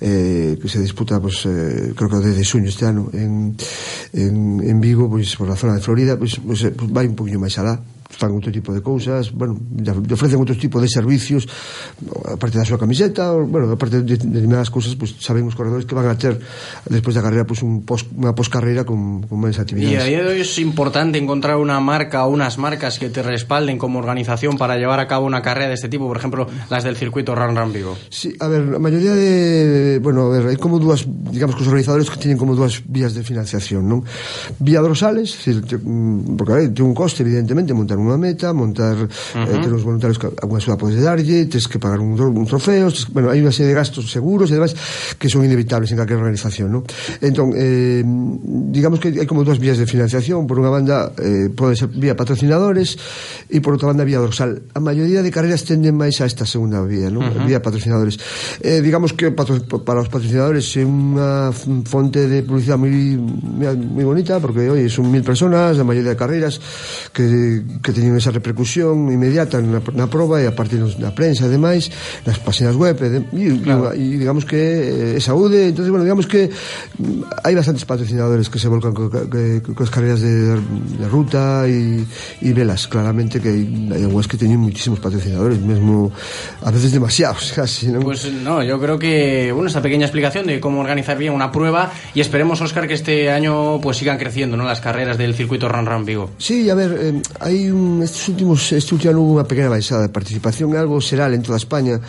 eh, 0.00 0.58
que 0.58 0.68
se 0.68 0.82
disputa 0.82 1.22
pois, 1.22 1.46
eh, 1.46 1.94
creo 1.94 2.10
que 2.10 2.18
desde 2.18 2.42
xuño 2.44 2.68
este 2.68 2.86
ano 2.86 3.08
en, 3.14 3.54
en, 4.12 4.60
en 4.60 4.76
Vigo 4.80 5.08
pois, 5.08 5.30
por 5.38 5.50
a 5.50 5.56
zona 5.56 5.78
de 5.78 5.82
Florida 5.82 6.18
pois, 6.18 6.36
pois, 6.42 6.60
pois 6.74 6.90
vai 6.90 7.06
un 7.06 7.14
poquinho 7.14 7.38
máis 7.38 7.54
alá. 7.58 7.93
Fan 8.14 8.30
outro 8.32 8.54
tipo 8.54 8.70
de 8.72 8.80
cousas, 8.80 9.34
bueno, 9.34 9.58
lle 9.58 10.14
ofrecen 10.14 10.38
outro 10.38 10.54
tipo 10.54 10.78
de 10.78 10.88
servicios, 10.88 11.44
aparte 12.24 12.56
da 12.58 12.64
súa 12.64 12.78
camiseta, 12.78 13.34
bueno, 13.34 13.70
aparte 13.74 14.02
de 14.02 14.16
determinadas 14.16 14.70
cousas, 14.70 14.94
pues 14.94 15.18
saben 15.18 15.46
os 15.46 15.58
corredores 15.58 15.84
que 15.84 15.94
van 15.94 16.06
a 16.08 16.16
ter 16.16 16.38
despois 16.86 17.14
da 17.14 17.22
carreira 17.22 17.44
pues 17.44 17.62
un 17.62 17.82
post, 17.82 18.08
unha 18.14 18.32
poscarreira 18.32 18.86
con, 18.86 19.26
con 19.26 19.36
máis 19.38 19.58
actividades. 19.58 19.92
Y 19.92 19.96
a 19.98 20.06
día 20.06 20.22
de 20.22 20.38
hoy 20.38 20.40
es 20.42 20.58
importante 20.58 21.18
encontrar 21.18 21.56
una 21.58 21.80
marca 21.80 22.24
o 22.26 22.30
unas 22.30 22.58
marcas 22.58 22.98
que 22.98 23.10
te 23.10 23.22
respalden 23.22 23.78
como 23.78 23.98
organización 23.98 24.56
para 24.58 24.76
llevar 24.76 25.00
a 25.00 25.06
cabo 25.06 25.26
una 25.26 25.42
carrera 25.42 25.68
de 25.68 25.74
este 25.74 25.88
tipo, 25.88 26.06
por 26.06 26.16
ejemplo, 26.16 26.46
las 26.70 26.84
del 26.84 26.96
circuito 26.96 27.34
Run 27.34 27.56
Run 27.56 27.72
Vigo. 27.72 27.96
Sí, 28.08 28.34
a 28.40 28.48
ver, 28.48 28.74
a 28.74 28.78
maioría 28.78 29.14
de, 29.14 29.98
bueno, 30.02 30.28
a 30.28 30.38
ver, 30.38 30.54
hai 30.54 30.58
como 30.60 30.78
dúas, 30.78 31.04
digamos 31.06 31.56
que 31.56 31.62
os 31.62 31.68
organizadores 31.68 32.08
que 32.10 32.20
tienen 32.20 32.38
como 32.38 32.54
dúas 32.54 32.82
vías 32.86 33.14
de 33.14 33.24
financiación, 33.24 33.88
non? 33.88 34.04
Vía 34.60 34.80
dorsales, 34.84 35.34
mm, 35.34 36.36
porque 36.36 36.52
a 36.52 36.56
ver, 36.60 36.68
ten 36.76 36.84
un 36.84 36.94
coste 36.94 37.24
evidentemente 37.24 37.74
montar 37.74 37.98
unha 38.04 38.20
meta, 38.20 38.52
montar 38.52 38.96
uh 38.96 39.08
-huh. 39.08 39.48
eh, 39.48 39.58
ter 39.64 39.72
os 39.72 39.84
voluntarios 39.84 40.20
que 40.20 40.28
unha 40.28 40.60
súa 40.60 40.76
podes 40.76 41.00
pois, 41.00 41.04
darlle, 41.04 41.46
tes 41.48 41.66
que 41.66 41.78
pagar 41.80 42.00
un, 42.00 42.14
un 42.14 42.46
trofeo, 42.46 42.92
tes, 42.92 43.08
bueno, 43.08 43.32
hai 43.32 43.40
unha 43.40 43.50
serie 43.50 43.72
de 43.72 43.76
gastos 43.78 44.12
seguros 44.12 44.52
e 44.52 44.60
demais 44.60 44.76
que 45.16 45.32
son 45.32 45.42
inevitables 45.42 45.90
en 45.90 45.98
calquera 45.98 46.20
organización, 46.20 46.68
¿no? 46.70 46.80
Entón, 47.24 47.56
eh, 47.56 48.04
digamos 48.70 49.00
que 49.00 49.08
hai 49.08 49.26
como 49.26 49.42
dúas 49.42 49.58
vías 49.58 49.80
de 49.80 49.88
financiación, 49.88 50.44
por 50.44 50.60
unha 50.60 50.68
banda 50.68 51.16
eh, 51.18 51.48
pode 51.50 51.74
ser 51.74 51.88
vía 51.88 52.14
patrocinadores 52.14 53.00
e 53.48 53.58
por 53.64 53.74
outra 53.74 53.88
banda 53.90 54.04
vía 54.04 54.20
dorsal. 54.20 54.68
A 54.74 54.80
maioría 54.80 55.24
de 55.24 55.30
carreras 55.32 55.64
tenden 55.64 55.96
máis 55.96 56.20
a 56.20 56.28
esta 56.28 56.44
segunda 56.44 56.82
vía, 56.84 57.08
¿no? 57.08 57.24
Uh 57.24 57.32
-huh. 57.32 57.46
Vía 57.48 57.64
patrocinadores. 57.64 58.20
Eh, 58.60 58.84
digamos 58.84 59.16
que 59.16 59.32
patro, 59.32 59.58
para 59.82 60.04
os 60.04 60.10
patrocinadores 60.12 60.64
é 60.76 60.84
unha 60.84 61.50
fonte 61.88 62.26
de 62.28 62.44
publicidade 62.44 62.80
moi, 62.80 62.92
moi 63.72 64.04
bonita 64.04 64.38
porque, 64.42 64.68
oi, 64.68 64.90
son 64.90 65.08
mil 65.08 65.24
personas, 65.24 65.78
a 65.78 65.84
maioría 65.86 66.12
de 66.12 66.18
carreras 66.18 66.60
que, 67.14 67.62
que 67.80 67.92
teñen 67.94 68.18
esa 68.18 68.34
repercusión 68.34 69.08
inmediata 69.08 69.62
na, 69.62 69.78
na 69.94 70.06
prova 70.10 70.42
e 70.42 70.50
a 70.50 70.54
partir 70.54 70.82
da 70.98 71.14
prensa 71.14 71.46
e 71.46 71.50
demais, 71.50 71.88
nas 72.26 72.42
páginas 72.42 72.74
web 72.74 72.98
e, 72.98 73.08
de, 73.08 73.18
e, 73.30 73.46
claro. 73.62 73.94
e 73.94 74.18
digamos 74.18 74.44
que 74.44 75.14
é 75.14 75.20
saúde, 75.22 75.70
entonces 75.70 75.88
bueno, 75.94 76.02
digamos 76.02 76.26
que 76.26 76.50
hai 77.46 77.54
bastantes 77.54 77.86
patrocinadores 77.86 78.50
que 78.50 78.58
se 78.58 78.66
volcan 78.66 78.90
co, 78.90 79.06
que, 79.08 79.62
coas 79.62 79.90
carreras 79.94 80.20
de, 80.20 80.58
de 80.58 81.06
ruta 81.06 81.64
e, 81.70 82.02
e 82.42 82.50
velas, 82.50 82.90
claramente 82.90 83.38
que 83.38 83.48
hai 83.48 84.02
algunhas 84.02 84.26
que 84.26 84.36
teñen 84.36 84.58
muchísimos 84.58 84.98
patrocinadores, 84.98 85.62
mesmo 85.62 86.10
a 86.66 86.70
veces 86.74 86.90
demasiados 86.90 87.52
casi, 87.56 87.88
¿no? 87.94 88.00
Pues 88.00 88.26
no, 88.26 88.62
yo 88.62 88.80
creo 88.80 88.98
que 88.98 89.52
bueno, 89.52 89.68
esta 89.68 89.82
pequeña 89.82 90.06
explicación 90.06 90.46
de 90.46 90.58
cómo 90.58 90.80
organizar 90.80 91.16
bien 91.16 91.32
una 91.32 91.52
prueba 91.52 91.92
y 92.14 92.20
esperemos, 92.20 92.60
Oscar, 92.60 92.88
que 92.88 92.94
este 92.94 93.30
año 93.30 93.80
pues 93.80 93.98
sigan 93.98 94.18
creciendo, 94.18 94.56
¿no? 94.56 94.64
Las 94.64 94.80
carreras 94.80 95.18
del 95.18 95.34
circuito 95.34 95.68
Run 95.68 95.86
Run 95.86 96.04
Vigo. 96.04 96.30
Sí, 96.38 96.70
a 96.70 96.74
ver, 96.74 96.96
eh, 97.00 97.22
hay 97.40 97.70
un, 97.70 97.83
estes 98.02 98.28
últimos 98.28 98.60
este 98.72 98.94
último 98.94 99.10
ano 99.12 99.20
houve 99.22 99.32
unha 99.40 99.46
pequena 99.46 99.70
baixada 99.70 100.08
de 100.08 100.12
participación. 100.12 100.74
É 100.74 100.78
algo 100.82 100.98
xeral 101.00 101.32
en 101.36 101.42
toda 101.44 101.60
España. 101.60 102.00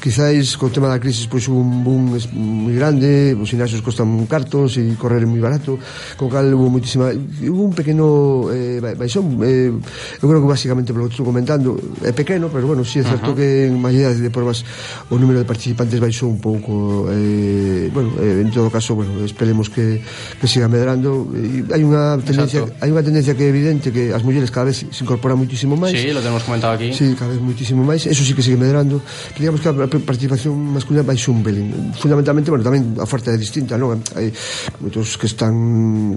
Quizáis 0.00 0.56
co 0.56 0.72
tema 0.72 0.88
da 0.88 1.02
crisis 1.02 1.28
pois 1.28 1.44
hubo 1.50 1.60
un 1.60 1.84
boom 1.84 2.02
moi 2.34 2.74
grande 2.74 3.34
os 3.36 3.50
gimnasios 3.50 3.82
costan 3.82 4.08
un 4.08 4.26
cartos 4.30 4.80
e 4.80 4.96
correr 4.96 5.22
é 5.22 5.28
moi 5.28 5.42
barato 5.42 5.76
con 6.16 6.32
cal 6.32 6.48
hubo 6.54 6.70
moitísima 6.70 7.12
hubo 7.12 7.62
un 7.66 7.74
pequeno 7.74 8.48
eh, 8.54 8.80
baixón 8.80 9.42
eh, 9.44 9.68
eu 9.68 10.26
creo 10.26 10.40
que 10.40 10.50
basicamente 10.50 10.94
polo 10.94 11.10
que 11.10 11.18
estou 11.18 11.26
comentando 11.26 11.76
é 12.00 12.14
pequeno 12.14 12.48
pero 12.48 12.70
bueno 12.70 12.86
si 12.86 12.98
sí, 12.98 12.98
é 13.02 13.04
certo 13.04 13.30
uh 13.30 13.34
-huh. 13.34 13.38
que 13.38 13.66
en 13.68 13.76
maioría 13.80 14.14
de 14.14 14.30
probas 14.30 14.64
o 15.10 15.18
número 15.18 15.42
de 15.42 15.46
participantes 15.46 15.98
baixou 16.00 16.30
un 16.30 16.40
pouco 16.40 17.10
eh, 17.10 17.90
bueno 17.92 18.14
eh, 18.22 18.40
en 18.40 18.50
todo 18.50 18.70
caso 18.70 18.94
bueno 18.94 19.24
esperemos 19.24 19.68
que, 19.70 20.00
que 20.40 20.46
siga 20.46 20.68
medrando. 20.68 21.28
E 21.34 21.64
hai 21.74 21.82
unha 21.82 22.16
tendencia 22.22 22.64
hai 22.80 22.90
unha 22.90 23.02
tendencia 23.02 23.34
que 23.34 23.44
é 23.44 23.50
evidente 23.50 23.90
que 23.90 24.14
as 24.14 24.22
mulleres 24.22 24.50
cada 24.54 24.70
vez 24.70 24.86
se 24.86 25.02
incorporar 25.14 25.38
muitísimo 25.38 25.78
máis. 25.78 25.94
Sí, 25.94 26.10
lo 26.10 26.18
tenemos 26.18 26.42
comentado 26.42 26.74
aquí. 26.74 26.90
Sí, 26.92 27.14
cada 27.14 27.30
vez 27.30 27.40
muitísimo 27.40 27.86
máis. 27.86 28.02
Eso 28.06 28.26
sí 28.26 28.34
que 28.34 28.42
sigue 28.42 28.58
medrando. 28.58 28.98
Que 29.34 29.46
digamos 29.46 29.62
que 29.62 29.70
a 29.70 29.74
participación 30.02 30.58
masculina 30.74 31.06
vai 31.06 31.18
un 31.30 31.42
belín. 31.42 31.94
Fundamentalmente, 31.94 32.50
bueno, 32.50 32.66
tamén 32.66 32.98
a 32.98 33.06
oferta 33.06 33.30
é 33.30 33.38
distinta, 33.38 33.78
non? 33.78 34.02
Hai 34.18 34.34
moitos 34.82 35.14
que 35.14 35.30
están 35.30 35.54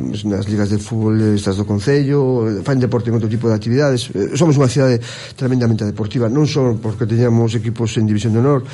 nas 0.09 0.49
ligas 0.49 0.73
de 0.73 0.81
fútbol 0.81 1.37
estas 1.37 1.61
do 1.61 1.65
Concello, 1.69 2.49
fan 2.65 2.81
deporte 2.81 3.13
en 3.13 3.21
outro 3.21 3.29
tipo 3.29 3.45
de 3.45 3.53
actividades. 3.53 4.09
Eh, 4.11 4.33
somos 4.33 4.57
unha 4.57 4.67
cidade 4.67 4.97
tremendamente 5.37 5.85
deportiva, 5.85 6.25
non 6.25 6.49
só 6.49 6.73
porque 6.81 7.05
teñamos 7.05 7.53
equipos 7.53 7.93
en 8.01 8.09
División 8.09 8.33
de 8.33 8.39
Honor, 8.41 8.65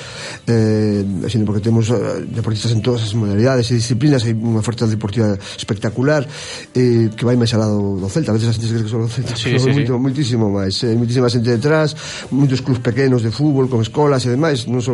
eh, 0.47 1.03
sino 1.27 1.43
porque 1.43 1.59
temos 1.59 1.91
eh, 1.91 2.23
deportistas 2.31 2.71
en 2.71 2.79
todas 2.79 3.03
as 3.03 3.13
modalidades 3.13 3.67
e 3.71 3.77
disciplinas, 3.77 4.23
hai 4.23 4.33
unha 4.33 4.63
oferta 4.63 4.87
deportiva 4.87 5.35
espectacular 5.35 6.23
eh, 6.71 7.11
que 7.11 7.23
vai 7.27 7.35
máis 7.35 7.51
alado 7.51 7.99
do 7.99 8.07
Celta. 8.07 8.31
A 8.31 8.35
veces 8.39 8.49
as 8.49 8.55
xentes 8.55 8.71
que 8.71 8.89
só 8.89 8.97
o 9.01 9.09
Celta, 9.11 9.35
sí, 9.35 9.59
sí, 9.59 9.69
moito, 9.69 9.93
sí 9.97 10.01
moitísimo 10.13 10.45
máis 10.53 10.77
eh, 10.85 10.93
moitísima 10.93 11.25
xente 11.25 11.49
detrás 11.49 11.97
moitos 12.29 12.61
clubs 12.61 12.85
pequenos 12.85 13.25
de 13.25 13.33
fútbol 13.33 13.65
con 13.65 13.81
escolas 13.81 14.21
e 14.23 14.29
demais 14.29 14.69
non 14.69 14.85
só 14.85 14.93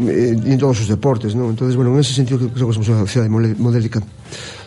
eh, 0.00 0.32
en 0.32 0.56
todos 0.56 0.80
os 0.80 0.88
deportes 0.88 1.36
non 1.36 1.52
entonces 1.52 1.76
bueno 1.76 1.92
en 1.92 2.00
ese 2.00 2.16
sentido 2.16 2.40
creo 2.48 2.72
que 2.72 2.74
somos 2.74 2.88
unha 2.88 3.04
cidade 3.04 3.28
modélica 3.28 4.00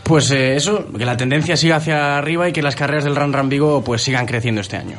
Pues 0.04 0.32
eh, 0.32 0.60
eso, 0.60 0.92
que 0.92 1.06
la 1.06 1.16
tendencia 1.16 1.56
siga 1.56 1.78
hacia 1.78 2.18
arriba 2.18 2.50
y 2.50 2.52
que 2.52 2.62
las 2.62 2.76
carreras 2.76 3.06
del 3.06 3.16
Run 3.16 3.32
Run 3.32 3.48
Vigo 3.48 3.84
pues 3.88 4.04
sigan 4.04 4.26
creciendo 4.26 4.60
este 4.60 4.76
año. 4.76 4.98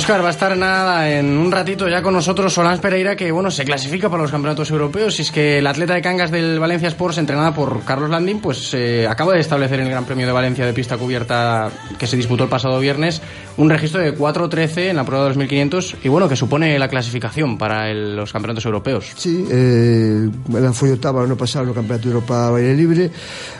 Oscar 0.00 0.24
va 0.24 0.28
a 0.28 0.30
estar 0.30 0.56
nada 0.56 1.10
en 1.10 1.36
un 1.36 1.52
ratito 1.52 1.86
ya 1.86 2.00
con 2.00 2.14
nosotros 2.14 2.54
Solán 2.54 2.78
Pereira 2.78 3.16
que 3.16 3.30
bueno 3.30 3.50
se 3.50 3.66
clasifica 3.66 4.08
para 4.08 4.22
los 4.22 4.30
campeonatos 4.30 4.70
europeos. 4.70 5.18
Y 5.18 5.22
es 5.22 5.30
que 5.30 5.58
el 5.58 5.66
atleta 5.66 5.92
de 5.92 6.00
Cangas 6.00 6.30
del 6.30 6.58
Valencia 6.58 6.88
Sports 6.88 7.18
entrenada 7.18 7.54
por 7.54 7.84
Carlos 7.84 8.08
Landín 8.08 8.40
pues 8.40 8.72
eh, 8.72 9.06
acaba 9.06 9.34
de 9.34 9.40
establecer 9.40 9.78
en 9.78 9.84
el 9.84 9.92
Gran 9.92 10.06
Premio 10.06 10.26
de 10.26 10.32
Valencia 10.32 10.64
de 10.64 10.72
pista 10.72 10.96
cubierta 10.96 11.70
que 11.98 12.06
se 12.06 12.16
disputó 12.16 12.44
el 12.44 12.48
pasado 12.48 12.80
viernes. 12.80 13.20
Un 13.58 13.68
registro 13.68 14.00
de 14.00 14.16
4.13 14.16 14.88
en 14.88 14.96
la 14.96 15.04
prueba 15.04 15.24
de 15.24 15.30
2500 15.32 15.96
y 16.02 16.08
bueno 16.08 16.30
que 16.30 16.36
supone 16.36 16.78
la 16.78 16.88
clasificación 16.88 17.58
para 17.58 17.90
el, 17.90 18.16
los 18.16 18.32
campeonatos 18.32 18.64
europeos. 18.64 19.12
Sí, 19.16 19.44
eh, 19.50 20.30
ela 20.48 20.72
foi 20.72 20.92
octava 20.92 21.26
no 21.26 21.36
pasado 21.36 21.66
no 21.66 21.74
Campeonato 21.74 22.08
de 22.08 22.14
Europa 22.14 22.48
a 22.48 22.50
baile 22.50 22.72
libre. 22.72 23.10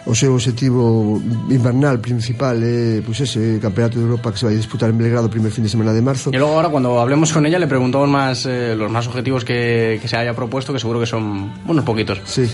O 0.06 0.16
seu 0.16 0.32
objetivo 0.32 1.20
invernal 1.52 2.00
principal 2.00 2.56
é 2.64 3.04
pues 3.04 3.20
ese 3.20 3.60
Campeonato 3.60 4.00
de 4.00 4.08
Europa 4.08 4.32
que 4.32 4.38
se 4.40 4.46
vai 4.48 4.56
disputar 4.56 4.88
en 4.88 4.96
Belgrado 4.96 5.28
o 5.28 5.30
primer 5.30 5.52
fin 5.52 5.60
de 5.60 5.68
semana 5.68 5.92
de 5.92 6.00
marzo 6.00 6.29
Y 6.32 6.36
luego 6.36 6.54
ahora 6.54 6.68
cuando 6.68 7.00
hablemos 7.00 7.32
con 7.32 7.44
ella 7.46 7.58
le 7.58 7.66
preguntamos 7.66 8.08
más 8.08 8.46
eh, 8.46 8.74
los 8.76 8.90
más 8.90 9.06
objetivos 9.08 9.44
que, 9.44 9.98
que, 10.00 10.08
se 10.08 10.16
haya 10.16 10.32
propuesto, 10.34 10.72
que 10.72 10.78
seguro 10.78 11.00
que 11.00 11.06
son 11.06 11.52
unos 11.66 11.84
poquitos. 11.84 12.20
Sí. 12.24 12.50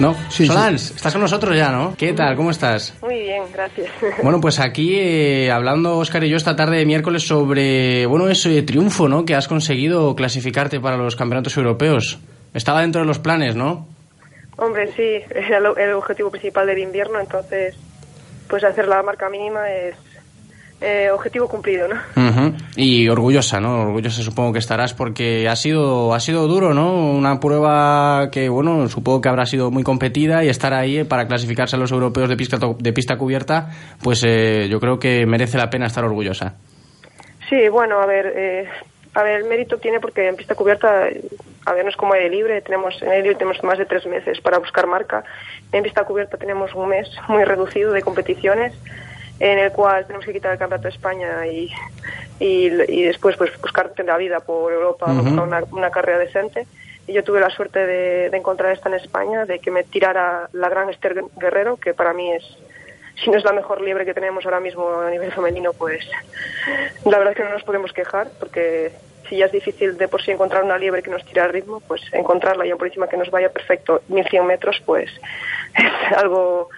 ¿No? 0.00 0.16
Sí, 0.30 0.46
Solans, 0.46 0.80
sí. 0.80 0.94
estás 0.96 1.12
con 1.12 1.22
nosotros 1.22 1.56
ya, 1.56 1.70
¿no? 1.70 1.94
¿Qué 1.96 2.12
tal? 2.12 2.34
¿Cómo 2.34 2.50
estás? 2.50 2.94
Muy 3.02 3.20
bien, 3.20 3.42
gracias. 3.52 3.88
Bueno, 4.22 4.40
pues 4.40 4.58
aquí 4.58 4.96
eh, 4.98 5.50
hablando 5.50 5.98
Oscar 5.98 6.24
y 6.24 6.30
yo 6.30 6.36
esta 6.36 6.56
tarde 6.56 6.78
de 6.78 6.86
miércoles 6.86 7.26
sobre, 7.26 8.06
bueno, 8.06 8.28
ese 8.28 8.62
triunfo, 8.62 9.08
¿no? 9.08 9.24
Que 9.24 9.34
has 9.34 9.48
conseguido 9.48 10.14
clasificarte 10.16 10.80
para 10.80 10.96
los 10.96 11.16
campeonatos 11.16 11.56
europeos. 11.56 12.18
Estaba 12.54 12.80
dentro 12.80 13.02
de 13.02 13.06
los 13.06 13.18
planes, 13.18 13.54
¿no? 13.54 13.86
Hombre, 14.56 14.92
sí, 14.96 15.02
era 15.30 15.58
el 15.58 15.92
objetivo 15.92 16.30
principal 16.30 16.66
del 16.66 16.78
invierno, 16.78 17.20
entonces, 17.20 17.76
pues 18.48 18.64
hacer 18.64 18.88
la 18.88 19.02
marca 19.02 19.28
mínima 19.28 19.70
es 19.70 19.94
eh, 20.80 21.10
objetivo 21.12 21.48
cumplido, 21.48 21.88
¿no? 21.88 21.94
Uh 22.16 22.30
-huh. 22.30 22.54
Y 22.76 23.08
orgullosa, 23.08 23.60
¿no? 23.60 23.82
Orgullosa 23.82 24.22
supongo 24.22 24.52
que 24.52 24.60
estarás 24.60 24.94
porque 24.94 25.48
ha 25.48 25.56
sido 25.56 26.14
ha 26.14 26.20
sido 26.20 26.46
duro, 26.46 26.72
¿no? 26.72 27.10
Una 27.10 27.40
prueba 27.40 28.30
que, 28.30 28.48
bueno, 28.48 28.88
supongo 28.88 29.20
que 29.20 29.28
habrá 29.28 29.44
sido 29.46 29.70
muy 29.70 29.82
competida 29.82 30.44
y 30.44 30.48
estar 30.48 30.72
ahí 30.72 31.02
para 31.04 31.26
clasificarse 31.26 31.76
a 31.76 31.78
los 31.78 31.90
europeos 31.90 32.28
de 32.28 32.36
pista, 32.36 32.58
de 32.78 32.92
pista 32.92 33.16
cubierta, 33.18 33.70
pues 34.02 34.24
eh, 34.24 34.68
yo 34.70 34.78
creo 34.78 34.98
que 34.98 35.26
merece 35.26 35.58
la 35.58 35.68
pena 35.68 35.86
estar 35.86 36.04
orgullosa. 36.04 36.54
Sí, 37.48 37.68
bueno, 37.68 38.00
a 38.00 38.06
ver, 38.06 38.32
eh, 38.36 38.68
a 39.14 39.22
ver, 39.24 39.40
el 39.40 39.48
mérito 39.48 39.78
tiene 39.78 39.98
porque 39.98 40.28
en 40.28 40.36
pista 40.36 40.54
cubierta, 40.54 41.08
a 41.66 41.72
ver, 41.72 41.84
no 41.84 41.90
es 41.90 41.96
como 41.96 42.14
aire 42.14 42.30
libre, 42.30 42.60
tenemos, 42.62 43.02
en 43.02 43.08
aire 43.08 43.22
libre 43.22 43.38
tenemos 43.38 43.62
más 43.64 43.78
de 43.78 43.86
tres 43.86 44.06
meses 44.06 44.40
para 44.40 44.58
buscar 44.58 44.86
marca, 44.86 45.24
en 45.72 45.82
pista 45.82 46.04
cubierta 46.04 46.36
tenemos 46.36 46.72
un 46.74 46.88
mes 46.88 47.08
muy 47.26 47.42
reducido 47.42 47.92
de 47.92 48.02
competiciones, 48.02 48.72
en 49.40 49.58
el 49.58 49.72
cual 49.72 50.06
tenemos 50.06 50.26
que 50.26 50.34
quitar 50.34 50.52
el 50.52 50.58
campeonato 50.58 50.88
de 50.88 50.94
España 50.94 51.46
y, 51.46 51.72
y, 52.38 52.66
y 52.66 53.02
después 53.04 53.36
pues 53.36 53.50
buscarte 53.60 54.04
la 54.04 54.18
vida 54.18 54.40
por 54.40 54.70
Europa, 54.70 55.06
uh 55.06 55.14
-huh. 55.14 55.22
buscar 55.24 55.44
una, 55.44 55.64
una, 55.72 55.90
carrera 55.90 56.18
decente. 56.18 56.66
Y 57.06 57.14
yo 57.14 57.24
tuve 57.24 57.40
la 57.40 57.50
suerte 57.50 57.84
de, 57.86 58.30
de, 58.30 58.36
encontrar 58.36 58.72
esta 58.72 58.90
en 58.90 58.96
España, 58.96 59.46
de 59.46 59.58
que 59.58 59.70
me 59.70 59.82
tirara 59.82 60.48
la 60.52 60.68
gran 60.68 60.90
Esther 60.90 61.24
Guerrero, 61.36 61.78
que 61.78 61.94
para 61.94 62.12
mí 62.12 62.30
es, 62.30 62.44
si 63.24 63.30
no 63.30 63.38
es 63.38 63.44
la 63.44 63.52
mejor 63.52 63.80
liebre 63.80 64.04
que 64.04 64.14
tenemos 64.14 64.44
ahora 64.44 64.60
mismo 64.60 65.00
a 65.00 65.10
nivel 65.10 65.32
femenino, 65.32 65.72
pues 65.72 66.06
la 67.04 67.18
verdad 67.18 67.32
es 67.32 67.36
que 67.38 67.44
no 67.44 67.50
nos 67.50 67.64
podemos 67.64 67.92
quejar, 67.92 68.28
porque 68.38 68.92
si 69.28 69.38
ya 69.38 69.46
es 69.46 69.52
difícil 69.52 69.96
de 69.96 70.08
por 70.08 70.22
sí 70.22 70.30
encontrar 70.30 70.62
una 70.64 70.76
liebre 70.76 71.02
que 71.02 71.10
nos 71.10 71.24
tire 71.24 71.40
al 71.40 71.52
ritmo, 71.52 71.80
pues 71.80 72.02
encontrarla 72.12 72.66
ya 72.66 72.76
por 72.76 72.86
encima 72.86 73.08
que 73.08 73.16
nos 73.16 73.30
vaya 73.30 73.48
perfecto 73.50 74.02
1100 74.08 74.46
metros, 74.46 74.82
pues 74.84 75.10
es 75.74 76.16
algo 76.16 76.68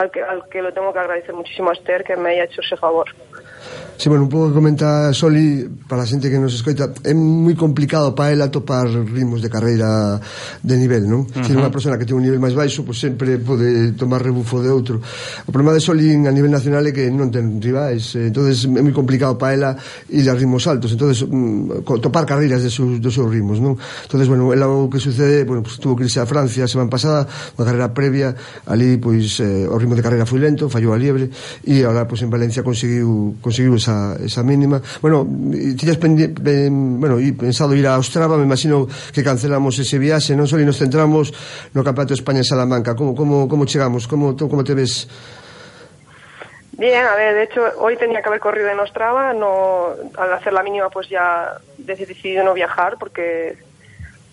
al 0.00 0.10
que, 0.10 0.22
al 0.22 0.48
que 0.48 0.62
lo 0.62 0.72
tengo 0.72 0.92
que 0.92 0.98
agradecer 0.98 1.34
muchísimo 1.34 1.70
a 1.70 1.74
Esther 1.74 2.04
que 2.04 2.16
me 2.16 2.30
haya 2.30 2.44
hecho 2.44 2.62
ese 2.62 2.76
favor. 2.76 3.06
Sí, 4.00 4.08
bueno, 4.08 4.24
un 4.24 4.30
pouco 4.32 4.48
que 4.48 4.54
comenta 4.54 5.12
Soli 5.12 5.68
para 5.84 6.04
a 6.04 6.08
xente 6.08 6.32
que 6.32 6.40
nos 6.40 6.56
escoita, 6.56 6.88
é 7.04 7.12
moi 7.12 7.52
complicado 7.52 8.16
para 8.16 8.32
ela 8.32 8.48
topar 8.48 8.88
ritmos 8.88 9.44
de 9.44 9.52
carreira 9.52 10.16
de 10.64 10.76
nivel, 10.80 11.04
non? 11.04 11.28
Uh 11.28 11.36
-huh. 11.36 11.44
Se 11.44 11.52
unha 11.52 11.68
persona 11.68 12.00
que 12.00 12.08
ten 12.08 12.16
un 12.16 12.24
nivel 12.24 12.40
máis 12.40 12.56
baixo, 12.56 12.80
pois 12.80 12.96
sempre 12.96 13.36
pode 13.36 13.92
tomar 14.00 14.24
rebufo 14.24 14.64
de 14.64 14.72
outro. 14.72 15.04
O 15.44 15.52
problema 15.52 15.76
de 15.76 15.84
Soli 15.84 16.16
a 16.16 16.32
nivel 16.32 16.48
nacional 16.48 16.80
é 16.88 16.96
que 16.96 17.12
non 17.12 17.28
ten 17.28 17.60
rivais, 17.60 18.16
eh, 18.16 18.32
entonces 18.32 18.64
é 18.64 18.80
moi 18.80 18.96
complicado 18.96 19.36
para 19.36 19.52
ela 19.52 19.70
ir 20.08 20.24
a 20.24 20.32
ritmos 20.32 20.64
altos, 20.64 20.96
entonces 20.96 21.20
mm, 21.28 21.84
topar 22.00 22.24
carreiras 22.24 22.64
de 22.64 22.72
seus, 22.72 23.04
dos 23.04 23.12
seus 23.12 23.28
ritmos, 23.28 23.60
non? 23.60 23.76
Entonces, 23.76 24.32
bueno, 24.32 24.48
ela 24.56 24.64
o 24.64 24.88
que 24.88 24.96
sucede, 24.96 25.44
bueno, 25.44 25.60
pues, 25.60 25.76
tuvo 25.76 25.92
que 25.92 26.08
irse 26.08 26.24
a 26.24 26.24
Francia 26.24 26.64
a 26.64 26.72
semana 26.72 26.88
pasada, 26.88 27.28
unha 27.60 27.68
carreira 27.68 27.92
previa, 27.92 28.32
ali, 28.64 28.96
pois, 28.96 29.44
eh, 29.44 29.68
o 29.68 29.76
ritmo 29.76 29.92
de 29.92 30.00
carreira 30.00 30.24
foi 30.24 30.40
lento, 30.40 30.72
fallou 30.72 30.96
a 30.96 30.98
liebre, 30.98 31.28
e 31.68 31.84
agora, 31.84 32.08
pois, 32.08 32.24
en 32.24 32.32
Valencia 32.32 32.64
conseguiu, 32.64 33.36
conseguiu 33.44 33.49
esa 33.50 33.74
esa, 33.74 34.16
esa 34.22 34.42
mínima. 34.42 34.80
Bueno, 35.02 35.26
tiñas 35.76 35.98
ben, 35.98 37.00
bueno, 37.00 37.18
e 37.18 37.34
pensado 37.34 37.74
ir 37.74 37.86
a 37.86 37.98
Ostrava, 37.98 38.38
me 38.38 38.46
imagino 38.46 38.86
que 39.12 39.22
cancelamos 39.26 39.76
ese 39.78 39.98
viaxe, 39.98 40.38
non 40.38 40.46
só 40.46 40.56
e 40.56 40.64
nos 40.64 40.78
centramos 40.78 41.34
no 41.74 41.82
Campeonato 41.82 42.14
de 42.14 42.20
España 42.22 42.40
en 42.40 42.48
Salamanca. 42.48 42.94
Como, 42.94 43.12
como, 43.12 43.50
como 43.50 43.66
chegamos? 43.66 44.06
Como, 44.06 44.38
como 44.38 44.62
te 44.64 44.74
ves? 44.74 45.10
Bien, 46.80 47.04
a 47.04 47.14
ver, 47.14 47.34
de 47.34 47.42
hecho, 47.44 47.60
hoy 47.76 47.96
tenía 47.98 48.22
que 48.22 48.28
haber 48.28 48.40
corrido 48.40 48.70
en 48.70 48.80
Ostrava, 48.80 49.34
no, 49.34 49.88
al 50.16 50.32
hacer 50.32 50.52
la 50.54 50.62
mínima 50.62 50.88
pues 50.88 51.10
ya 51.10 51.60
decidí 51.76 52.34
no 52.36 52.54
viajar 52.54 52.96
porque 52.98 53.58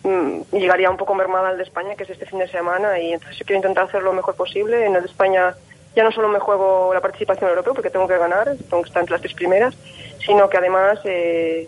mmm, 0.04 0.56
llegaría 0.56 0.90
un 0.90 0.96
poco 0.96 1.14
mermada 1.14 1.50
al 1.50 1.58
de 1.58 1.64
España, 1.64 1.96
que 1.96 2.04
es 2.04 2.10
este 2.10 2.26
fin 2.26 2.40
de 2.40 2.48
semana, 2.48 3.00
y 3.00 3.12
entonces 3.12 3.38
yo 3.38 3.46
quiero 3.46 3.58
intentar 3.58 3.84
hacer 3.84 4.02
lo 4.02 4.14
mejor 4.14 4.36
posible. 4.36 4.86
En 4.86 4.96
el 4.96 5.02
de 5.02 5.10
España 5.10 5.56
ya 5.98 6.04
no 6.04 6.12
solo 6.12 6.28
me 6.28 6.38
juego 6.38 6.94
la 6.94 7.02
participación 7.02 7.50
europea 7.50 7.74
porque 7.74 7.90
tengo 7.90 8.08
que 8.08 8.20
ganar, 8.20 8.56
tengo 8.70 8.84
que 8.84 8.88
estar 8.88 9.02
entre 9.02 9.14
las 9.14 9.22
tres 9.22 9.34
primeras, 9.34 9.76
sino 10.24 10.48
que 10.48 10.58
además, 10.58 11.00
eh, 11.06 11.68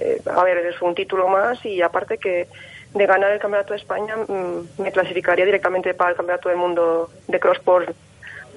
eh, 0.00 0.20
a 0.26 0.42
ver, 0.42 0.58
es 0.66 0.82
un 0.82 0.96
título 0.96 1.28
más 1.28 1.64
y 1.64 1.80
aparte 1.80 2.18
que 2.18 2.48
de 2.92 3.06
ganar 3.06 3.30
el 3.30 3.38
Campeonato 3.38 3.74
de 3.74 3.78
España 3.78 4.16
mmm, 4.16 4.82
me 4.82 4.90
clasificaría 4.90 5.44
directamente 5.44 5.94
para 5.94 6.10
el 6.10 6.16
Campeonato 6.16 6.48
del 6.48 6.58
Mundo 6.58 7.08
de 7.28 7.38
Cross 7.38 7.60
por, 7.60 7.94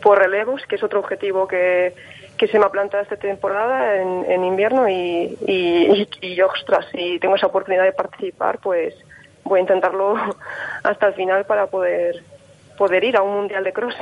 por 0.02 0.18
relevos, 0.18 0.64
que 0.68 0.78
es 0.78 0.84
otro 0.84 1.00
objetivo 1.00 1.48
que, 1.48 1.94
se 2.40 2.58
me 2.58 2.66
ha 2.66 2.70
planteado 2.70 3.04
esta 3.04 3.18
temporada 3.18 3.98
en, 3.98 4.26
en 4.28 4.44
invierno 4.44 4.90
y, 4.90 5.38
y, 5.46 6.08
y, 6.20 6.34
y, 6.34 6.42
ostras, 6.42 6.88
si 6.92 7.20
tengo 7.20 7.36
esa 7.36 7.46
oportunidad 7.46 7.84
de 7.84 7.92
participar, 7.92 8.58
pues 8.58 8.96
voy 9.44 9.60
a 9.60 9.62
intentarlo 9.62 10.16
hasta 10.84 11.10
el 11.10 11.14
final 11.14 11.46
para 11.46 11.68
poder 11.68 12.24
poder 12.76 13.04
ir 13.04 13.16
a 13.16 13.22
un 13.22 13.36
mundial 13.36 13.64
de 13.64 13.74
cross. 13.74 13.94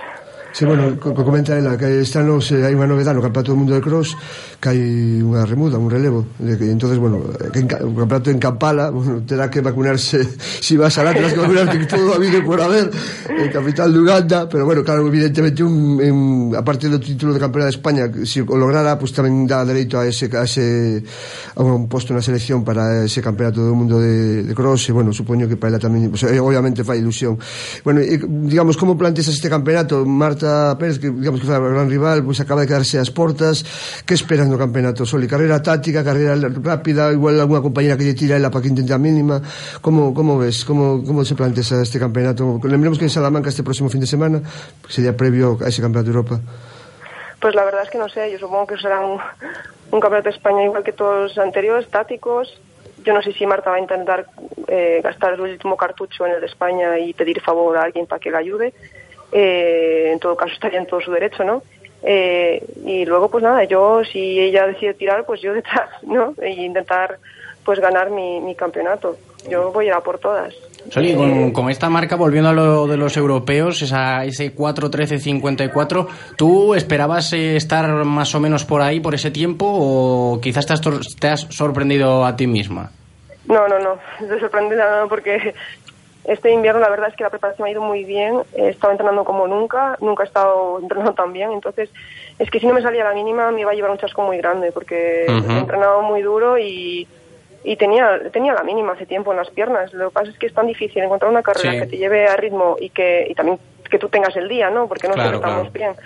Sí, 0.51 0.65
bueno, 0.65 0.97
co 0.99 1.13
comenta 1.13 1.55
ela 1.57 1.77
que 1.77 2.01
este 2.01 2.17
ano 2.17 2.41
se 2.41 2.65
hai 2.65 2.73
unha 2.73 2.89
novedade 2.89 3.13
no 3.13 3.21
Campeonato 3.21 3.53
do 3.53 3.59
Mundo 3.61 3.77
de 3.77 3.85
Cross 3.85 4.17
que 4.57 4.67
hai 4.73 4.81
unha 5.21 5.45
remuda, 5.45 5.77
un 5.77 5.93
relevo 5.93 6.25
de 6.41 6.57
que, 6.57 6.67
entonces, 6.73 6.97
bueno, 6.97 7.21
que 7.53 7.63
en, 7.63 7.69
o 7.69 7.93
campeonato 7.93 8.33
en 8.33 8.41
Kampala 8.41 8.89
bueno, 8.89 9.21
terá 9.23 9.47
que 9.47 9.61
vacunarse 9.61 10.25
si 10.65 10.73
vas 10.75 10.97
a 10.97 11.05
lá, 11.05 11.13
terás 11.13 11.37
que 11.37 11.39
vacunarte 11.39 11.85
todo 11.85 12.17
a 12.17 12.19
vida 12.19 12.41
por 12.41 12.59
haber 12.59 12.89
en 13.29 13.49
capital 13.53 13.93
de 13.93 13.99
Uganda 14.01 14.49
pero 14.49 14.65
bueno, 14.65 14.83
claro, 14.83 15.05
evidentemente 15.05 15.61
un, 15.61 16.01
en, 16.01 16.15
a 16.57 16.65
parte 16.65 16.89
do 16.89 16.97
título 16.97 17.31
de 17.31 17.39
campeonato 17.39 17.69
de 17.69 17.77
España 17.77 18.03
se 18.09 18.25
si 18.25 18.37
o 18.41 18.57
lograra, 18.57 18.97
pues 18.97 19.13
tamén 19.13 19.45
dá 19.45 19.61
dereito 19.61 20.01
a 20.01 20.09
ese, 20.09 20.33
a 20.33 20.49
ese 20.49 21.05
a 21.55 21.61
un 21.61 21.85
posto 21.85 22.11
na 22.17 22.25
selección 22.25 22.65
para 22.65 23.05
ese 23.05 23.21
campeonato 23.21 23.61
do 23.61 23.77
mundo 23.77 24.01
de, 24.01 24.41
de 24.43 24.53
cross 24.57 24.89
e 24.89 24.97
bueno, 24.97 25.13
supoño 25.13 25.45
que 25.45 25.61
para 25.61 25.77
ela 25.77 25.79
tamén 25.79 26.09
pues, 26.09 26.25
eh, 26.25 26.41
obviamente 26.41 26.81
fai 26.81 26.97
ilusión. 26.97 27.37
Bueno, 27.85 28.01
e, 28.01 28.17
digamos, 28.17 28.75
como 28.75 28.97
planteas 28.97 29.29
este 29.29 29.47
campeonato, 29.47 30.01
Marta 30.09 30.38
Marta 30.39 30.77
Pérez, 30.79 30.99
que 30.99 31.09
digamos 31.11 31.41
que 31.41 31.47
foi 31.47 31.55
a 31.55 31.59
gran 31.59 31.91
rival, 31.91 32.23
pois 32.23 32.39
acaba 32.39 32.63
de 32.63 32.71
quedarse 32.71 32.95
as 32.95 33.11
portas, 33.11 33.67
que 34.07 34.15
esperan 34.15 34.47
no 34.47 34.55
campeonato 34.55 35.03
Soli? 35.03 35.27
Carrera 35.27 35.59
táctica, 35.59 35.99
carrera 35.99 36.39
rápida, 36.63 37.11
igual 37.11 37.35
alguna 37.35 37.59
compañera 37.59 37.99
que 37.99 38.07
lle 38.07 38.15
tira 38.15 38.39
ela 38.39 38.47
para 38.47 38.63
que 38.63 38.71
intente 38.71 38.95
a 38.95 38.99
mínima, 39.01 39.43
como, 39.83 40.15
como 40.15 40.39
ves, 40.39 40.63
como, 40.63 41.03
como 41.03 41.27
se 41.27 41.35
plantea 41.35 41.83
este 41.83 41.99
campeonato? 41.99 42.59
Lembremos 42.63 42.95
que 42.95 43.03
en 43.03 43.11
Salamanca 43.11 43.51
este 43.51 43.67
próximo 43.67 43.91
fin 43.91 43.99
de 43.99 44.07
semana, 44.07 44.39
sería 44.87 45.11
previo 45.11 45.59
a 45.59 45.67
ese 45.67 45.83
campeonato 45.83 46.07
de 46.07 46.15
Europa. 46.15 46.35
Pues 47.43 47.55
la 47.55 47.63
verdad 47.67 47.83
es 47.83 47.89
que 47.89 47.99
no 47.99 48.07
sé, 48.07 48.31
yo 48.31 48.39
supongo 48.39 48.67
que 48.67 48.77
será 48.77 49.03
un, 49.03 49.19
un 49.91 49.99
campeonato 49.99 50.29
de 50.31 50.35
España 50.39 50.63
igual 50.63 50.83
que 50.83 50.93
todos 50.93 51.35
los 51.35 51.37
anteriores, 51.37 51.89
tácticos, 51.91 52.47
yo 53.03 53.13
no 53.13 53.21
sé 53.21 53.31
si 53.33 53.45
Marta 53.45 53.71
va 53.71 53.77
a 53.77 53.79
intentar 53.79 54.27
eh, 54.67 54.99
gastar 55.03 55.33
el 55.33 55.41
último 55.41 55.75
cartucho 55.75 56.25
en 56.25 56.33
el 56.33 56.41
de 56.41 56.47
España 56.47 56.97
y 56.99 57.13
pedir 57.13 57.41
favor 57.41 57.77
a 57.77 57.83
alguien 57.83 58.05
para 58.07 58.19
que 58.19 58.31
la 58.31 58.39
ayude. 58.39 58.73
Eh, 59.31 60.11
en 60.13 60.19
todo 60.19 60.35
caso 60.35 60.53
estaría 60.53 60.79
en 60.79 60.87
todo 60.87 61.01
su 61.01 61.11
derecho, 61.11 61.43
¿no? 61.43 61.63
Eh, 62.03 62.63
y 62.85 63.05
luego, 63.05 63.29
pues 63.29 63.43
nada, 63.43 63.63
yo, 63.65 64.01
si 64.03 64.39
ella 64.39 64.67
decide 64.67 64.93
tirar, 64.93 65.25
pues 65.25 65.41
yo 65.41 65.53
detrás, 65.59 65.89
¿no? 66.03 66.33
E 66.41 66.51
intentar, 66.51 67.17
pues 67.63 67.79
ganar 67.79 68.09
mi, 68.09 68.39
mi 68.39 68.55
campeonato. 68.55 69.17
Yo 69.49 69.71
voy 69.71 69.85
a 69.85 69.87
ir 69.87 69.93
a 69.93 70.01
por 70.01 70.19
todas. 70.19 70.53
Soli, 70.89 71.15
con, 71.15 71.51
con, 71.51 71.69
esta 71.69 71.89
marca, 71.89 72.15
volviendo 72.15 72.49
a 72.49 72.53
lo 72.53 72.87
de 72.87 72.97
los 72.97 73.15
europeos, 73.15 73.81
esa, 73.81 74.23
ese 74.25 74.55
4-13-54, 74.55 76.07
¿tú 76.35 76.73
esperabas 76.73 77.33
eh, 77.33 77.55
estar 77.55 77.87
más 78.05 78.33
o 78.33 78.39
menos 78.39 78.65
por 78.65 78.81
ahí, 78.81 78.99
por 78.99 79.13
ese 79.13 79.31
tiempo, 79.31 79.65
o 79.69 80.39
quizás 80.41 80.65
te 80.65 80.73
has, 80.73 80.81
te 81.19 81.27
has 81.27 81.41
sorprendido 81.49 82.25
a 82.25 82.35
ti 82.35 82.47
misma? 82.47 82.91
No, 83.49 83.67
no, 83.67 83.79
no, 83.79 83.99
estoy 84.21 84.39
sorprendida 84.39 85.01
no, 85.01 85.07
porque 85.07 85.53
este 86.29 86.51
invierno 86.51 86.79
la 86.79 86.89
verdad 86.89 87.09
es 87.09 87.15
que 87.15 87.23
la 87.23 87.31
preparación 87.31 87.67
ha 87.67 87.71
ido 87.71 87.81
muy 87.81 88.03
bien, 88.03 88.41
he 88.55 88.69
estado 88.69 88.91
entrenando 88.91 89.23
como 89.23 89.47
nunca, 89.47 89.97
nunca 89.99 90.23
he 90.23 90.27
estado 90.27 90.79
entrenando 90.79 91.13
tan 91.13 91.33
bien, 91.33 91.51
entonces 91.51 91.89
es 92.37 92.51
que 92.51 92.59
si 92.59 92.67
no 92.67 92.73
me 92.73 92.83
salía 92.83 93.03
la 93.03 93.13
mínima 93.13 93.49
me 93.51 93.61
iba 93.61 93.71
a 93.71 93.73
llevar 93.73 93.91
un 93.91 93.97
chasco 93.97 94.21
muy 94.21 94.37
grande 94.37 94.71
porque 94.71 95.25
uh 95.27 95.31
-huh. 95.31 95.55
he 95.55 95.59
entrenado 95.59 96.03
muy 96.03 96.21
duro 96.21 96.59
y, 96.59 97.07
y 97.63 97.75
tenía, 97.77 98.19
tenía 98.31 98.53
la 98.53 98.63
mínima 98.63 98.93
hace 98.93 99.05
tiempo 99.05 99.31
en 99.31 99.37
las 99.37 99.49
piernas. 99.49 99.93
Lo 99.93 100.09
que 100.09 100.13
pasa 100.13 100.29
es 100.29 100.37
que 100.37 100.45
es 100.45 100.53
tan 100.53 100.67
difícil 100.67 101.03
encontrar 101.03 101.31
una 101.31 101.43
carrera 101.43 101.71
sí. 101.73 101.79
que 101.79 101.87
te 101.87 101.97
lleve 101.97 102.27
a 102.27 102.35
ritmo 102.35 102.77
y 102.79 102.89
que 102.89 103.27
y 103.29 103.33
también 103.33 103.59
que 103.89 103.99
tú 103.99 104.07
tengas 104.07 104.35
el 104.35 104.47
día, 104.47 104.69
¿no? 104.69 104.87
Porque 104.87 105.07
no 105.07 105.15
claro, 105.15 105.37
estamos 105.37 105.69
claro. 105.71 105.95
bien. 105.95 106.05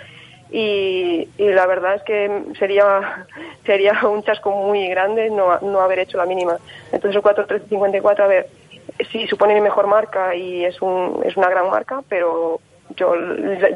Y, 0.50 1.28
y, 1.36 1.48
la 1.48 1.66
verdad 1.66 1.96
es 1.96 2.02
que 2.02 2.44
sería 2.58 3.26
sería 3.66 4.00
un 4.06 4.22
chasco 4.22 4.50
muy 4.50 4.88
grande 4.88 5.28
no, 5.30 5.58
no 5.60 5.80
haber 5.80 6.00
hecho 6.00 6.16
la 6.16 6.26
mínima. 6.26 6.56
Entonces 6.92 7.16
el 7.16 7.22
4.13.54, 7.22 8.20
a 8.20 8.26
ver, 8.26 8.46
sí 9.10 9.26
supone 9.26 9.54
mi 9.54 9.60
mejor 9.60 9.86
marca 9.86 10.34
y 10.34 10.64
es, 10.64 10.80
un, 10.80 11.20
es 11.24 11.36
una 11.36 11.48
gran 11.48 11.70
marca, 11.70 12.02
pero 12.08 12.60
yo 12.96 13.14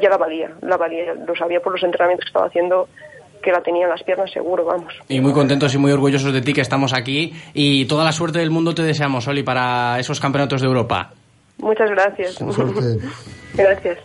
ya 0.01 0.09
la 0.09 0.17
valía, 0.17 0.51
la 0.61 0.77
valía, 0.77 1.13
lo 1.13 1.35
sabía 1.35 1.59
por 1.59 1.73
los 1.73 1.83
entrenamientos 1.83 2.25
que 2.25 2.29
estaba 2.29 2.47
haciendo 2.47 2.87
que 3.41 3.51
la 3.51 3.61
tenía 3.61 3.83
en 3.83 3.89
las 3.89 4.03
piernas 4.03 4.31
seguro, 4.31 4.65
vamos. 4.65 4.93
Y 5.07 5.21
muy 5.21 5.33
contentos 5.33 5.73
y 5.73 5.77
muy 5.77 5.91
orgullosos 5.91 6.33
de 6.33 6.41
ti 6.41 6.53
que 6.53 6.61
estamos 6.61 6.93
aquí 6.93 7.33
y 7.53 7.85
toda 7.85 8.03
la 8.03 8.11
suerte 8.11 8.39
del 8.39 8.51
mundo 8.51 8.75
te 8.75 8.83
deseamos, 8.83 9.27
Oli, 9.27 9.43
para 9.43 9.97
esos 9.99 10.19
campeonatos 10.19 10.61
de 10.61 10.67
Europa. 10.67 11.11
Muchas 11.57 11.89
gracias. 11.89 12.37
gracias. 13.53 13.99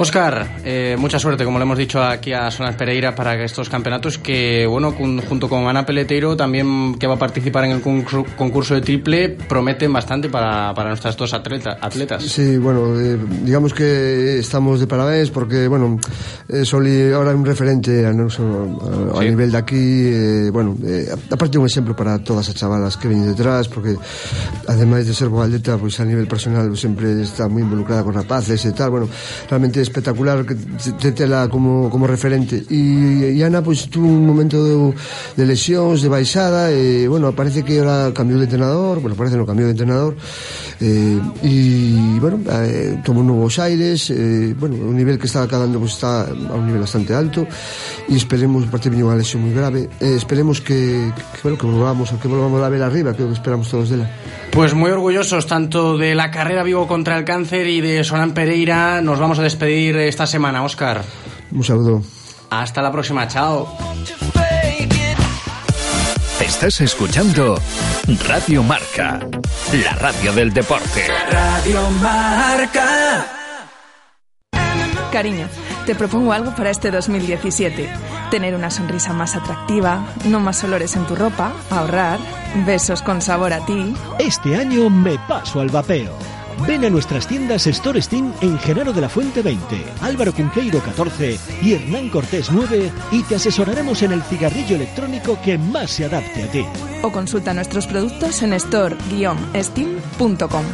Oscar, 0.00 0.60
eh, 0.64 0.96
mucha 0.96 1.18
suerte, 1.18 1.44
como 1.44 1.58
le 1.58 1.64
hemos 1.64 1.76
dicho 1.76 2.00
aquí 2.00 2.32
a 2.32 2.50
Sonas 2.52 2.76
Pereira, 2.76 3.16
para 3.16 3.34
estos 3.44 3.68
campeonatos 3.68 4.18
que, 4.18 4.64
bueno, 4.64 4.92
junto 4.92 5.48
con 5.48 5.66
Ana 5.66 5.84
Peleteiro, 5.84 6.36
también 6.36 6.94
que 6.94 7.08
va 7.08 7.14
a 7.14 7.18
participar 7.18 7.64
en 7.64 7.72
el 7.72 7.80
concurso 7.80 8.74
de 8.74 8.80
triple, 8.80 9.30
prometen 9.48 9.92
bastante 9.92 10.28
para, 10.28 10.72
para 10.72 10.90
nuestras 10.90 11.16
dos 11.16 11.34
atleta, 11.34 11.78
atletas. 11.80 12.22
Sí, 12.22 12.58
bueno, 12.58 12.98
eh, 13.00 13.18
digamos 13.42 13.74
que 13.74 14.38
estamos 14.38 14.78
de 14.78 14.86
parabéns 14.86 15.30
porque, 15.30 15.66
bueno, 15.66 15.98
eh, 16.48 16.64
Soli 16.64 17.12
ahora 17.12 17.32
é 17.32 17.34
un 17.34 17.44
referente 17.44 18.06
a, 18.06 18.12
no, 18.12 18.28
a, 19.18 19.24
nivel 19.24 19.50
de 19.50 19.58
aquí, 19.58 19.74
eh, 19.76 20.50
bueno, 20.52 20.76
eh, 20.84 21.10
aparte 21.30 21.58
un 21.58 21.66
exemplo 21.66 21.96
para 21.96 22.22
todas 22.22 22.48
as 22.48 22.54
chavalas 22.54 22.96
que 22.96 23.08
veñen 23.08 23.34
detrás, 23.34 23.66
porque 23.66 23.96
ademais 24.68 25.06
de 25.06 25.12
ser 25.12 25.28
boa 25.28 25.44
atleta, 25.44 25.76
pues, 25.76 25.98
a 25.98 26.04
nivel 26.06 26.30
personal 26.30 26.70
sempre 26.78 27.18
está 27.20 27.50
moi 27.50 27.66
involucrada 27.66 28.06
con 28.06 28.14
rapaces 28.14 28.62
e 28.62 28.72
tal, 28.72 28.94
bueno, 28.94 29.10
realmente 29.50 29.87
espectacular 29.88 30.44
que 30.44 30.54
te 31.00 31.12
tela 31.12 31.48
como, 31.48 31.88
como 31.88 32.06
referente. 32.06 32.62
E, 32.68 33.34
e 33.34 33.40
Ana 33.42 33.64
pois 33.64 33.88
tuvo 33.88 34.06
un 34.06 34.28
momento 34.28 34.60
de, 34.60 34.74
de 35.34 35.44
lesións, 35.48 36.04
de 36.04 36.08
baixada 36.12 36.70
e 36.70 37.08
bueno, 37.08 37.32
parece 37.32 37.64
que 37.64 37.80
ahora 37.80 38.12
cambiou 38.12 38.38
de 38.38 38.46
entrenador 38.46 39.00
bueno, 39.00 39.16
parece 39.16 39.40
no 39.40 39.48
cambiou 39.48 39.66
de 39.66 39.74
entrenador 39.74 40.12
eh, 40.80 41.18
bueno, 42.20 42.38
eh, 42.44 43.00
tomou 43.02 43.24
novos 43.24 43.58
aires 43.58 44.12
eh, 44.12 44.54
bueno, 44.54 44.76
o 44.76 44.92
nivel 44.92 45.18
que 45.18 45.26
está 45.26 45.42
acabando 45.42 45.80
pues, 45.80 45.96
está 45.96 46.28
a 46.28 46.54
un 46.54 46.68
nivel 46.68 46.84
bastante 46.84 47.16
alto 47.16 47.48
e 48.08 48.14
esperemos, 48.14 48.68
parte 48.68 48.92
viño 48.92 49.08
unha 49.08 49.18
lesión 49.18 49.42
moi 49.42 49.54
grave 49.54 49.88
eh, 49.98 50.14
esperemos 50.14 50.60
que, 50.60 51.10
que, 51.10 51.40
bueno, 51.42 51.56
que 51.56 51.66
volvamos 51.66 52.12
que 52.12 52.28
volvamos 52.28 52.60
a 52.60 52.68
ver 52.68 52.82
arriba, 52.84 53.16
que 53.16 53.22
é 53.22 53.26
o 53.26 53.30
que 53.32 53.38
esperamos 53.38 53.66
todos 53.72 53.88
dela 53.88 54.06
Pues 54.50 54.74
muy 54.74 54.90
orgullosos 54.90 55.46
tanto 55.46 55.98
de 55.98 56.14
la 56.14 56.30
carrera 56.30 56.62
Vivo 56.62 56.88
contra 56.88 57.16
el 57.16 57.24
cáncer 57.24 57.68
y 57.68 57.80
de 57.80 58.02
Sonan 58.02 58.32
Pereira. 58.32 59.00
Nos 59.02 59.20
vamos 59.20 59.38
a 59.38 59.42
despedir 59.42 59.77
esta 59.86 60.26
semana, 60.26 60.62
Oscar. 60.62 61.02
Un 61.52 61.64
saludo. 61.64 62.02
Hasta 62.50 62.82
la 62.82 62.90
próxima, 62.90 63.26
chao. 63.28 63.68
Estás 66.40 66.80
escuchando 66.80 67.60
Radio 68.26 68.62
Marca, 68.62 69.20
la 69.72 69.92
radio 69.94 70.32
del 70.32 70.52
deporte. 70.52 71.06
Radio 71.30 71.90
Marca. 72.02 73.26
Cariño, 75.12 75.48
te 75.86 75.94
propongo 75.94 76.32
algo 76.32 76.54
para 76.54 76.70
este 76.70 76.90
2017. 76.90 77.88
Tener 78.30 78.54
una 78.54 78.70
sonrisa 78.70 79.12
más 79.12 79.36
atractiva, 79.36 80.04
no 80.24 80.40
más 80.40 80.62
olores 80.64 80.96
en 80.96 81.06
tu 81.06 81.16
ropa, 81.16 81.52
ahorrar, 81.70 82.18
besos 82.66 83.02
con 83.02 83.22
sabor 83.22 83.52
a 83.52 83.64
ti. 83.64 83.94
Este 84.18 84.56
año 84.56 84.90
me 84.90 85.18
paso 85.28 85.60
al 85.60 85.70
vapeo. 85.70 86.37
Ven 86.66 86.84
a 86.84 86.90
nuestras 86.90 87.26
tiendas 87.26 87.66
Store 87.66 88.02
Steam 88.02 88.32
en 88.40 88.58
Genaro 88.58 88.92
de 88.92 89.00
la 89.00 89.08
Fuente 89.08 89.42
20, 89.42 89.76
Álvaro 90.02 90.32
Cunqueiro 90.32 90.80
14 90.80 91.38
y 91.62 91.74
Hernán 91.74 92.10
Cortés 92.10 92.50
9 92.50 92.90
y 93.12 93.22
te 93.22 93.36
asesoraremos 93.36 94.02
en 94.02 94.12
el 94.12 94.22
cigarrillo 94.22 94.76
electrónico 94.76 95.38
que 95.42 95.56
más 95.56 95.90
se 95.90 96.04
adapte 96.04 96.42
a 96.42 96.50
ti. 96.50 96.64
O 97.02 97.10
consulta 97.10 97.54
nuestros 97.54 97.86
productos 97.86 98.42
en 98.42 98.52
store-steam.com. 98.54 100.64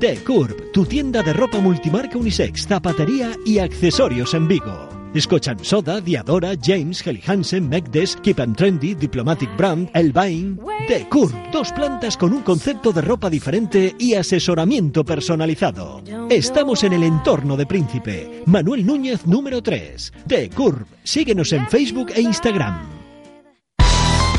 The 0.00 0.16
Curb, 0.24 0.72
tu 0.72 0.86
tienda 0.86 1.22
de 1.22 1.32
ropa 1.32 1.60
multimarca 1.60 2.18
unisex, 2.18 2.66
zapatería 2.66 3.32
y 3.44 3.58
accesorios 3.58 4.34
en 4.34 4.48
Vigo. 4.48 4.89
Escochan 5.14 5.58
Soda, 5.62 6.00
Diadora, 6.00 6.54
James, 6.60 7.04
Helly 7.06 7.22
Hansen, 7.26 7.68
Megdes, 7.68 8.16
Keep 8.22 8.40
and 8.40 8.56
Trendy, 8.56 8.94
Diplomatic 8.94 9.54
Brand, 9.56 9.90
Elvain. 9.94 10.58
The 10.86 11.08
Curb, 11.08 11.32
dos 11.52 11.72
plantas 11.72 12.16
con 12.16 12.32
un 12.32 12.42
concepto 12.42 12.92
de 12.92 13.00
ropa 13.00 13.28
diferente 13.28 13.94
y 13.98 14.14
asesoramiento 14.14 15.04
personalizado. 15.04 16.02
Estamos 16.28 16.84
en 16.84 16.92
el 16.92 17.02
entorno 17.02 17.56
de 17.56 17.66
Príncipe. 17.66 18.42
Manuel 18.46 18.86
Núñez, 18.86 19.26
número 19.26 19.62
3. 19.62 20.12
The 20.26 20.50
Curb, 20.50 20.86
síguenos 21.02 21.52
en 21.52 21.68
Facebook 21.68 22.10
e 22.14 22.20
Instagram. 22.20 22.99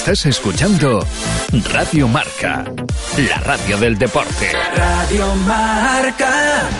Estás 0.00 0.24
escuchando 0.24 1.06
Radio 1.74 2.08
Marca, 2.08 2.64
la 3.18 3.36
radio 3.40 3.76
del 3.76 3.98
deporte. 3.98 4.50
Radio 4.74 5.34
Marca. 5.46 6.70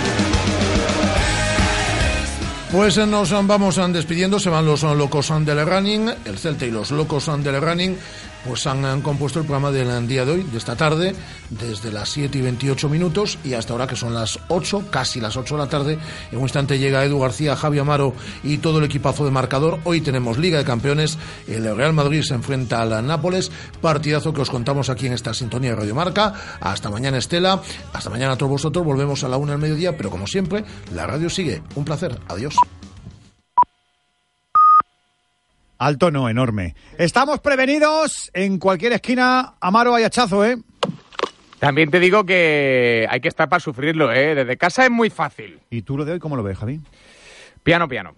Pues 2.72 2.96
eh, 2.96 3.06
nos 3.06 3.30
vamos 3.46 3.76
eh, 3.76 3.86
despidiendo, 3.88 4.40
se 4.40 4.48
van 4.48 4.64
los 4.64 4.84
eh, 4.84 4.94
locos 4.94 5.30
del 5.44 5.66
running, 5.66 6.08
el 6.24 6.38
Celta 6.38 6.64
y 6.64 6.70
los 6.70 6.92
locos 6.92 7.30
del 7.44 7.60
running 7.60 7.98
pues 8.46 8.66
han, 8.66 8.84
han, 8.84 9.02
compuesto 9.02 9.38
el 9.38 9.44
programa 9.44 9.70
del 9.70 10.06
día 10.06 10.24
de 10.24 10.32
hoy, 10.32 10.42
de 10.42 10.58
esta 10.58 10.76
tarde, 10.76 11.14
desde 11.50 11.92
las 11.92 12.08
7 12.10 12.38
y 12.38 12.40
28 12.40 12.88
minutos 12.88 13.38
y 13.44 13.54
hasta 13.54 13.72
ahora 13.72 13.86
que 13.86 13.96
son 13.96 14.14
las 14.14 14.38
8, 14.48 14.86
casi 14.90 15.20
las 15.20 15.36
8 15.36 15.56
de 15.56 15.60
la 15.60 15.68
tarde. 15.68 15.98
En 16.30 16.38
un 16.38 16.44
instante 16.44 16.78
llega 16.78 17.04
Edu 17.04 17.18
García, 17.18 17.56
Javi 17.56 17.78
Amaro 17.78 18.14
y 18.42 18.58
todo 18.58 18.78
el 18.78 18.84
equipazo 18.84 19.24
de 19.24 19.30
marcador. 19.30 19.80
Hoy 19.84 20.00
tenemos 20.00 20.38
Liga 20.38 20.58
de 20.58 20.64
Campeones, 20.64 21.18
el 21.48 21.74
Real 21.76 21.92
Madrid 21.92 22.22
se 22.22 22.34
enfrenta 22.34 22.82
al 22.82 23.06
Nápoles, 23.06 23.50
partidazo 23.80 24.32
que 24.32 24.40
os 24.40 24.50
contamos 24.50 24.90
aquí 24.90 25.06
en 25.06 25.12
esta 25.12 25.34
sintonía 25.34 25.70
de 25.70 25.76
Radio 25.76 25.94
Marca. 25.94 26.34
Hasta 26.60 26.90
mañana 26.90 27.18
Estela, 27.18 27.60
hasta 27.92 28.10
mañana 28.10 28.32
a 28.32 28.36
todos 28.36 28.50
vosotros, 28.50 28.84
volvemos 28.84 29.24
a 29.24 29.28
la 29.28 29.36
una 29.36 29.52
del 29.52 29.60
mediodía, 29.60 29.96
pero 29.96 30.10
como 30.10 30.26
siempre, 30.26 30.64
la 30.94 31.06
radio 31.06 31.28
sigue. 31.30 31.62
Un 31.74 31.84
placer, 31.84 32.18
adiós. 32.28 32.54
Alto 35.80 36.10
no, 36.10 36.28
enorme. 36.28 36.74
Estamos 36.98 37.40
prevenidos 37.40 38.30
en 38.34 38.58
cualquier 38.58 38.92
esquina. 38.92 39.54
Amaro 39.60 39.94
hay 39.94 40.04
hachazo, 40.04 40.44
¿eh? 40.44 40.58
También 41.58 41.90
te 41.90 41.98
digo 41.98 42.26
que 42.26 43.06
hay 43.08 43.20
que 43.22 43.28
estar 43.28 43.48
para 43.48 43.60
sufrirlo, 43.60 44.12
¿eh? 44.12 44.34
Desde 44.34 44.58
casa 44.58 44.84
es 44.84 44.90
muy 44.90 45.08
fácil. 45.08 45.58
¿Y 45.70 45.80
tú 45.80 45.96
lo 45.96 46.04
de 46.04 46.12
hoy 46.12 46.18
cómo 46.18 46.36
lo 46.36 46.42
ves, 46.42 46.58
Javi? 46.58 46.80
Piano, 47.62 47.88
piano. 47.88 48.14